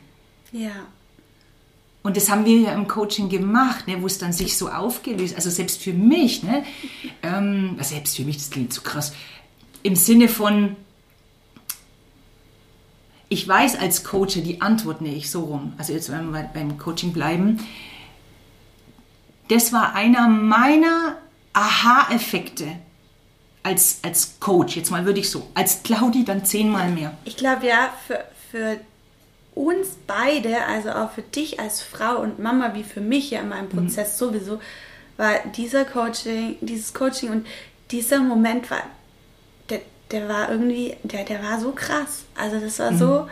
Ja. 0.51 0.71
Und 2.03 2.17
das 2.17 2.31
haben 2.31 2.47
wir 2.47 2.61
ja 2.61 2.73
im 2.73 2.89
Coaching 2.89 3.29
gemacht, 3.29 3.87
ne, 3.87 4.01
wo 4.01 4.07
es 4.07 4.17
dann 4.17 4.33
sich 4.33 4.57
so 4.57 4.71
aufgelöst, 4.71 5.35
also 5.35 5.51
selbst 5.51 5.83
für 5.83 5.93
mich, 5.93 6.43
ne, 6.43 6.65
ähm, 7.23 7.77
selbst 7.83 8.17
für 8.17 8.25
mich, 8.25 8.39
das 8.39 8.51
klingt 8.51 8.73
zu 8.73 8.81
krass, 8.81 9.13
im 9.83 9.95
Sinne 9.95 10.29
von, 10.29 10.77
ich 13.29 13.47
weiß 13.47 13.79
als 13.79 14.05
Coach 14.05 14.35
die 14.37 14.63
Antwort 14.63 15.03
nicht 15.03 15.31
so 15.31 15.43
rum, 15.43 15.75
also 15.77 15.93
jetzt 15.93 16.11
wenn 16.11 16.31
wir 16.31 16.51
beim 16.55 16.79
Coaching 16.79 17.13
bleiben, 17.13 17.59
das 19.49 19.75
war 19.75 19.95
einer 19.95 20.29
meiner 20.29 21.19
Aha-Effekte 21.59 22.67
als, 23.65 23.99
als 24.03 24.39
Coach, 24.39 24.77
jetzt 24.77 24.91
mal 24.91 25.05
würde 25.05 25.19
ich 25.19 25.31
so, 25.31 25.49
als 25.55 25.83
Claudi 25.83 26.25
dann 26.25 26.45
zehnmal 26.45 26.89
mehr. 26.91 27.13
Ich 27.25 27.37
glaube 27.37 27.67
ja, 27.67 27.93
für, 28.07 28.25
für 28.51 28.81
uns 29.55 29.89
beide, 30.07 30.65
also 30.67 30.91
auch 30.91 31.11
für 31.11 31.23
dich 31.23 31.59
als 31.59 31.83
Frau 31.83 32.21
und 32.21 32.39
Mama, 32.39 32.75
wie 32.75 32.85
für 32.85 33.01
mich 33.01 33.33
ja 33.33 33.41
in 33.41 33.49
meinem 33.49 33.67
mhm. 33.67 33.87
Prozess 33.87 34.15
mhm. 34.15 34.27
sowieso, 34.27 34.61
war 35.17 35.33
dieser 35.57 35.85
Coaching, 35.85 36.57
dieses 36.61 36.95
Coaching 36.95 37.31
und 37.31 37.47
dieser 37.91 38.21
Moment 38.21 38.71
war, 38.71 38.83
der, 39.69 39.81
der 40.13 40.29
war 40.29 40.51
irgendwie, 40.51 40.97
der, 41.03 41.25
der 41.25 41.43
war 41.43 41.59
so 41.59 41.73
krass. 41.73 42.25
Also 42.37 42.61
das 42.61 42.79
war 42.79 42.93
mhm. 42.93 42.99
so, 42.99 43.29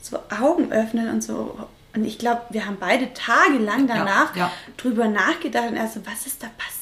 so 0.00 0.18
Augen 0.40 0.72
öffnen 0.72 1.10
und 1.10 1.22
so. 1.22 1.68
Und 1.94 2.06
ich 2.06 2.18
glaube, 2.18 2.42
wir 2.48 2.64
haben 2.64 2.78
beide 2.80 3.12
tagelang 3.12 3.86
danach 3.86 4.34
ja, 4.34 4.46
ja. 4.46 4.52
drüber 4.78 5.08
nachgedacht 5.08 5.70
und 5.70 5.78
also, 5.78 6.00
was 6.06 6.26
ist 6.26 6.42
da 6.42 6.46
passiert? 6.46 6.77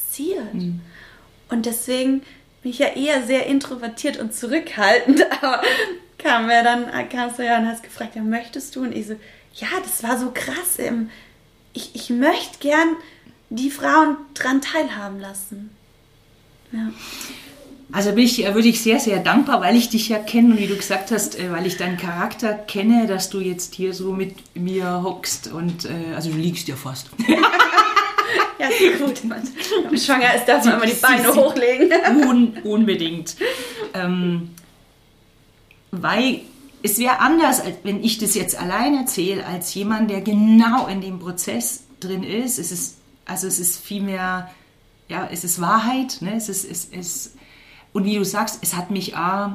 Mhm. 0.52 0.80
Und 1.48 1.66
deswegen 1.66 2.22
bin 2.62 2.72
ich 2.72 2.78
ja 2.78 2.88
eher 2.88 3.24
sehr 3.24 3.46
introvertiert 3.46 4.18
und 4.18 4.34
zurückhaltend, 4.34 5.24
aber 5.42 5.62
kam 6.18 6.50
er 6.50 6.62
dann, 6.62 6.86
kamst 7.08 7.38
du 7.38 7.44
ja 7.44 7.58
und 7.58 7.66
hast 7.66 7.82
gefragt, 7.82 8.16
ja, 8.16 8.22
möchtest 8.22 8.74
du? 8.76 8.82
Und 8.82 8.92
ich 8.92 9.06
so, 9.06 9.14
ja, 9.54 9.68
das 9.82 10.02
war 10.02 10.18
so 10.18 10.30
krass. 10.32 10.78
Ich, 11.72 11.94
ich 11.94 12.10
möchte 12.10 12.58
gern 12.58 12.96
die 13.50 13.70
Frauen 13.70 14.16
dran 14.34 14.60
teilhaben 14.60 15.20
lassen. 15.20 15.70
Ja. 16.72 16.90
Also 17.92 18.12
bin 18.12 18.24
ich, 18.24 18.38
würde 18.38 18.66
ich 18.66 18.82
sehr, 18.82 18.98
sehr 18.98 19.20
dankbar, 19.20 19.60
weil 19.60 19.76
ich 19.76 19.88
dich 19.88 20.08
ja 20.08 20.18
kenne 20.18 20.54
und 20.54 20.58
wie 20.58 20.66
du 20.66 20.76
gesagt 20.76 21.12
hast, 21.12 21.38
äh, 21.38 21.52
weil 21.52 21.66
ich 21.66 21.76
deinen 21.76 21.96
Charakter 21.96 22.52
kenne, 22.52 23.06
dass 23.06 23.30
du 23.30 23.38
jetzt 23.40 23.74
hier 23.74 23.94
so 23.94 24.12
mit 24.12 24.56
mir 24.56 25.02
hockst 25.04 25.52
und 25.52 25.84
äh, 25.84 26.14
also 26.14 26.30
du 26.30 26.36
liegst 26.36 26.66
ja 26.66 26.74
fast. 26.74 27.10
ja, 28.68 28.68
gut. 28.98 29.22
Wenn 29.22 29.28
man 29.28 29.98
schwanger 29.98 30.34
ist, 30.34 30.46
darf 30.46 30.64
man 30.64 30.74
immer 30.74 30.86
die 30.86 30.94
Beine 30.94 31.34
hochlegen. 31.34 31.90
Un, 32.28 32.58
unbedingt. 32.64 33.36
Ähm, 33.94 34.50
weil 35.90 36.40
es 36.82 36.98
wäre 36.98 37.20
anders, 37.20 37.62
wenn 37.82 38.02
ich 38.04 38.18
das 38.18 38.34
jetzt 38.34 38.60
allein 38.60 38.96
erzähle, 38.96 39.46
als 39.46 39.74
jemand, 39.74 40.10
der 40.10 40.20
genau 40.20 40.86
in 40.86 41.00
dem 41.00 41.18
Prozess 41.18 41.84
drin 42.00 42.22
ist. 42.22 42.58
Es 42.58 42.70
ist 42.70 42.96
also 43.26 43.48
es 43.48 43.58
ist 43.58 43.84
vielmehr, 43.84 44.50
ja, 45.08 45.28
es 45.30 45.44
ist 45.44 45.60
Wahrheit, 45.60 46.18
ne? 46.20 46.36
es 46.36 46.48
ist, 46.48 46.64
es 46.64 46.86
ist 46.86 47.34
und 47.92 48.04
wie 48.04 48.16
du 48.16 48.24
sagst, 48.24 48.60
es 48.62 48.76
hat 48.76 48.90
mich 48.90 49.16
auch, 49.16 49.50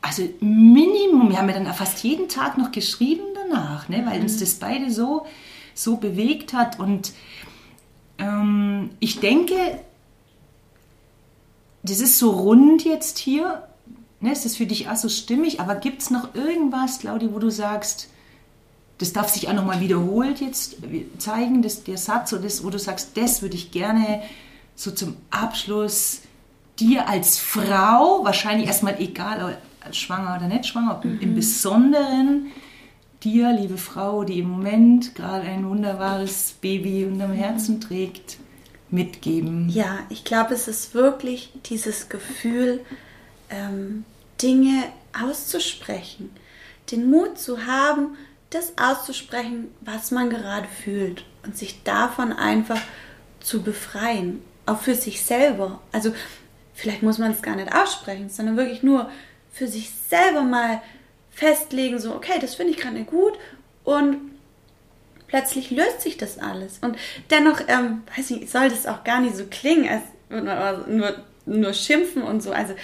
also 0.00 0.22
Minimum, 0.40 1.30
wir 1.30 1.38
haben 1.38 1.48
ja 1.48 1.58
dann 1.58 1.72
fast 1.74 2.02
jeden 2.02 2.28
Tag 2.28 2.56
noch 2.56 2.72
geschrieben 2.72 3.24
danach, 3.34 3.88
ne? 3.88 4.04
weil 4.06 4.18
mhm. 4.18 4.24
uns 4.24 4.38
das 4.38 4.54
beide 4.54 4.90
so, 4.90 5.26
so 5.78 5.96
bewegt 5.96 6.52
hat. 6.52 6.78
Und 6.78 7.12
ähm, 8.18 8.90
ich 9.00 9.20
denke, 9.20 9.54
das 11.82 12.00
ist 12.00 12.18
so 12.18 12.30
rund 12.30 12.84
jetzt 12.84 13.18
hier. 13.18 13.62
Ne? 14.20 14.32
Ist 14.32 14.44
das 14.44 14.56
für 14.56 14.66
dich 14.66 14.88
auch 14.88 14.96
so 14.96 15.08
stimmig? 15.08 15.60
Aber 15.60 15.76
gibt 15.76 16.02
es 16.02 16.10
noch 16.10 16.34
irgendwas, 16.34 16.98
Claudi, 16.98 17.32
wo 17.32 17.38
du 17.38 17.50
sagst, 17.50 18.08
das 18.98 19.12
darf 19.12 19.28
sich 19.28 19.48
auch 19.48 19.52
nochmal 19.52 19.80
wiederholt 19.80 20.40
jetzt 20.40 20.78
zeigen, 21.18 21.62
das, 21.62 21.84
der 21.84 21.98
Satz, 21.98 22.32
oder 22.32 22.42
das, 22.42 22.64
wo 22.64 22.70
du 22.70 22.80
sagst, 22.80 23.16
das 23.16 23.42
würde 23.42 23.54
ich 23.54 23.70
gerne 23.70 24.22
so 24.74 24.90
zum 24.90 25.16
Abschluss 25.30 26.22
dir 26.80 27.08
als 27.08 27.38
Frau, 27.38 28.24
wahrscheinlich 28.24 28.66
erstmal 28.66 29.00
egal, 29.00 29.58
als 29.80 29.96
schwanger 29.96 30.36
oder 30.36 30.48
nicht 30.48 30.66
schwanger, 30.66 31.00
mhm. 31.04 31.20
im 31.20 31.34
Besonderen 31.36 32.46
dir, 33.22 33.52
liebe 33.52 33.78
Frau, 33.78 34.24
die 34.24 34.40
im 34.40 34.48
Moment 34.48 35.14
gerade 35.14 35.46
ein 35.46 35.68
wunderbares 35.68 36.54
Baby 36.60 37.04
unterm 37.04 37.32
Herzen 37.32 37.80
trägt, 37.80 38.38
mitgeben? 38.90 39.68
Ja, 39.68 39.98
ich 40.08 40.24
glaube, 40.24 40.54
es 40.54 40.68
ist 40.68 40.94
wirklich 40.94 41.52
dieses 41.66 42.08
Gefühl, 42.08 42.80
ähm, 43.50 44.04
Dinge 44.40 44.84
auszusprechen, 45.20 46.30
den 46.90 47.10
Mut 47.10 47.38
zu 47.38 47.66
haben, 47.66 48.16
das 48.50 48.72
auszusprechen, 48.78 49.68
was 49.80 50.10
man 50.10 50.30
gerade 50.30 50.68
fühlt 50.68 51.24
und 51.44 51.56
sich 51.56 51.82
davon 51.82 52.32
einfach 52.32 52.80
zu 53.40 53.62
befreien, 53.62 54.42
auch 54.66 54.80
für 54.80 54.94
sich 54.94 55.22
selber. 55.22 55.80
Also 55.92 56.14
vielleicht 56.74 57.02
muss 57.02 57.18
man 57.18 57.32
es 57.32 57.42
gar 57.42 57.56
nicht 57.56 57.74
aussprechen, 57.74 58.30
sondern 58.30 58.56
wirklich 58.56 58.82
nur 58.82 59.10
für 59.52 59.66
sich 59.66 59.90
selber 59.90 60.42
mal 60.42 60.80
festlegen, 61.38 61.98
so, 62.00 62.14
okay, 62.14 62.38
das 62.40 62.56
finde 62.56 62.72
ich 62.72 62.78
gerade 62.78 63.04
gut 63.04 63.34
und 63.84 64.16
plötzlich 65.28 65.70
löst 65.70 66.00
sich 66.00 66.16
das 66.16 66.38
alles. 66.38 66.78
Und 66.80 66.96
dennoch, 67.30 67.60
ähm, 67.68 68.02
weiß 68.16 68.30
ich, 68.32 68.50
soll 68.50 68.68
das 68.68 68.86
auch 68.86 69.04
gar 69.04 69.20
nicht 69.20 69.36
so 69.36 69.44
klingen, 69.48 69.88
als 69.88 70.02
nur, 70.88 71.14
nur 71.46 71.72
schimpfen 71.72 72.22
und 72.22 72.42
so. 72.42 72.50
Also 72.50 72.74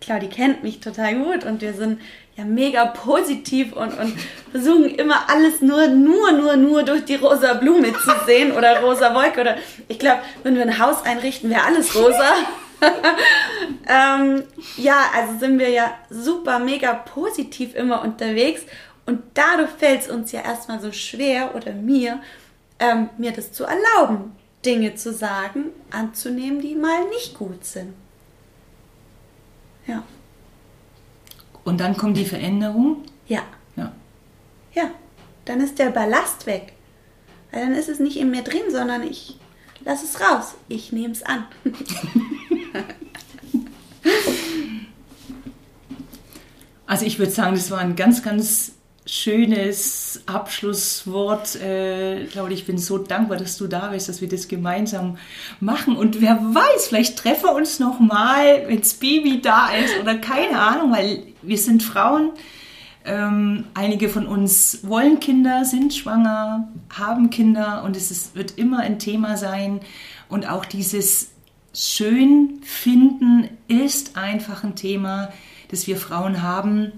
Claudi 0.00 0.28
kennt 0.28 0.62
mich 0.62 0.80
total 0.80 1.14
gut 1.16 1.44
und 1.44 1.62
wir 1.62 1.72
sind 1.72 2.00
ja 2.36 2.44
mega 2.44 2.86
positiv 2.86 3.72
und, 3.72 3.98
und 3.98 4.14
versuchen 4.50 4.94
immer 4.94 5.30
alles 5.30 5.62
nur, 5.62 5.88
nur, 5.88 6.32
nur, 6.32 6.56
nur 6.56 6.82
durch 6.82 7.04
die 7.04 7.16
rosa 7.16 7.54
Blume 7.54 7.92
zu 7.92 8.12
sehen 8.26 8.52
oder 8.52 8.80
rosa 8.80 9.14
Wolke 9.14 9.40
oder 9.40 9.56
ich 9.88 9.98
glaube, 9.98 10.20
wenn 10.42 10.54
wir 10.54 10.62
ein 10.62 10.78
Haus 10.78 11.02
einrichten, 11.04 11.50
wäre 11.50 11.64
alles 11.64 11.94
rosa. 11.94 12.28
ähm, 13.88 14.42
ja, 14.76 15.10
also 15.14 15.38
sind 15.38 15.58
wir 15.58 15.70
ja 15.70 15.94
super, 16.08 16.58
mega 16.58 16.94
positiv 16.94 17.74
immer 17.74 18.02
unterwegs 18.02 18.62
und 19.06 19.22
dadurch 19.34 19.70
fällt 19.70 20.02
es 20.02 20.08
uns 20.08 20.32
ja 20.32 20.40
erstmal 20.42 20.80
so 20.80 20.92
schwer 20.92 21.54
oder 21.54 21.72
mir, 21.72 22.20
ähm, 22.78 23.10
mir 23.18 23.32
das 23.32 23.52
zu 23.52 23.64
erlauben, 23.64 24.32
Dinge 24.64 24.94
zu 24.94 25.12
sagen, 25.12 25.66
anzunehmen, 25.90 26.60
die 26.60 26.74
mal 26.74 27.08
nicht 27.08 27.36
gut 27.36 27.64
sind. 27.64 27.94
Ja. 29.86 30.04
Und 31.64 31.80
dann 31.80 31.96
kommt 31.96 32.16
die 32.16 32.24
Veränderung? 32.24 33.02
Ja. 33.26 33.42
Ja. 33.76 33.92
Ja, 34.74 34.90
dann 35.44 35.60
ist 35.60 35.78
der 35.78 35.90
Ballast 35.90 36.46
weg. 36.46 36.72
Weil 37.50 37.62
dann 37.62 37.74
ist 37.74 37.88
es 37.88 37.98
nicht 37.98 38.16
in 38.16 38.30
mir 38.30 38.42
drin, 38.42 38.70
sondern 38.70 39.02
ich 39.02 39.38
lasse 39.84 40.04
es 40.04 40.20
raus. 40.20 40.54
Ich 40.68 40.92
nehme 40.92 41.12
es 41.12 41.22
an. 41.22 41.46
also 46.90 47.06
ich 47.06 47.20
würde 47.20 47.30
sagen, 47.30 47.54
das 47.54 47.70
war 47.70 47.78
ein 47.78 47.94
ganz, 47.94 48.20
ganz 48.20 48.72
schönes 49.06 50.24
Abschlusswort. 50.26 51.54
Äh, 51.54 52.24
Claudia, 52.24 52.56
ich 52.56 52.66
bin 52.66 52.78
so 52.78 52.98
dankbar, 52.98 53.38
dass 53.38 53.56
du 53.56 53.68
da 53.68 53.90
bist, 53.90 54.08
dass 54.08 54.20
wir 54.20 54.28
das 54.28 54.48
gemeinsam 54.48 55.16
machen. 55.60 55.96
Und 55.96 56.20
wer 56.20 56.34
weiß, 56.34 56.88
vielleicht 56.88 57.16
treffen 57.16 57.44
wir 57.44 57.54
uns 57.54 57.78
noch 57.78 58.00
mal, 58.00 58.64
wenn 58.66 58.80
das 58.80 58.94
Baby 58.94 59.40
da 59.40 59.68
ist 59.68 60.00
oder 60.02 60.16
keine 60.16 60.60
Ahnung, 60.60 60.90
weil 60.90 61.22
wir 61.42 61.58
sind 61.58 61.84
Frauen. 61.84 62.32
Ähm, 63.04 63.66
einige 63.74 64.08
von 64.08 64.26
uns 64.26 64.80
wollen 64.82 65.20
Kinder, 65.20 65.64
sind 65.64 65.94
schwanger, 65.94 66.72
haben 66.92 67.30
Kinder 67.30 67.84
und 67.84 67.96
es 67.96 68.10
ist, 68.10 68.34
wird 68.34 68.58
immer 68.58 68.80
ein 68.80 68.98
Thema 68.98 69.36
sein. 69.36 69.78
Und 70.28 70.48
auch 70.48 70.64
dieses 70.64 71.30
Schön 71.72 72.58
finden 72.64 73.48
ist 73.68 74.16
einfach 74.16 74.64
ein 74.64 74.74
Thema, 74.74 75.28
das 75.70 75.86
wir 75.86 75.96
Frauen 75.96 76.42
haben 76.42 76.92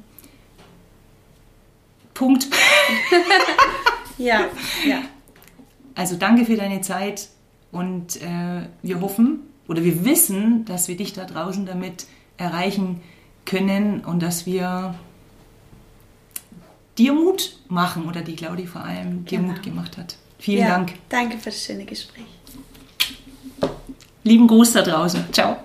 Punkt. 2.14 2.46
ja, 4.18 4.46
ja. 4.86 5.02
Also 5.94 6.16
danke 6.16 6.44
für 6.44 6.56
deine 6.56 6.80
Zeit 6.80 7.28
und 7.70 8.20
äh, 8.22 8.62
wir 8.82 9.00
hoffen 9.00 9.40
oder 9.68 9.82
wir 9.82 10.04
wissen, 10.04 10.64
dass 10.64 10.88
wir 10.88 10.96
dich 10.96 11.12
da 11.12 11.24
draußen 11.24 11.66
damit 11.66 12.06
erreichen 12.36 13.00
können 13.44 14.00
und 14.00 14.22
dass 14.22 14.46
wir 14.46 14.94
dir 16.98 17.12
Mut 17.12 17.58
machen 17.68 18.06
oder 18.06 18.20
die 18.20 18.36
Claudi 18.36 18.66
vor 18.66 18.84
allem 18.84 19.24
dir 19.24 19.38
genau. 19.38 19.52
Mut 19.52 19.62
gemacht 19.62 19.96
hat. 19.96 20.16
Vielen 20.38 20.60
ja, 20.60 20.68
Dank. 20.68 20.94
Danke 21.08 21.38
für 21.38 21.50
das 21.50 21.64
schöne 21.64 21.84
Gespräch. 21.84 22.24
Lieben 24.24 24.46
Gruß 24.46 24.72
da 24.72 24.82
draußen. 24.82 25.32
Ciao. 25.32 25.56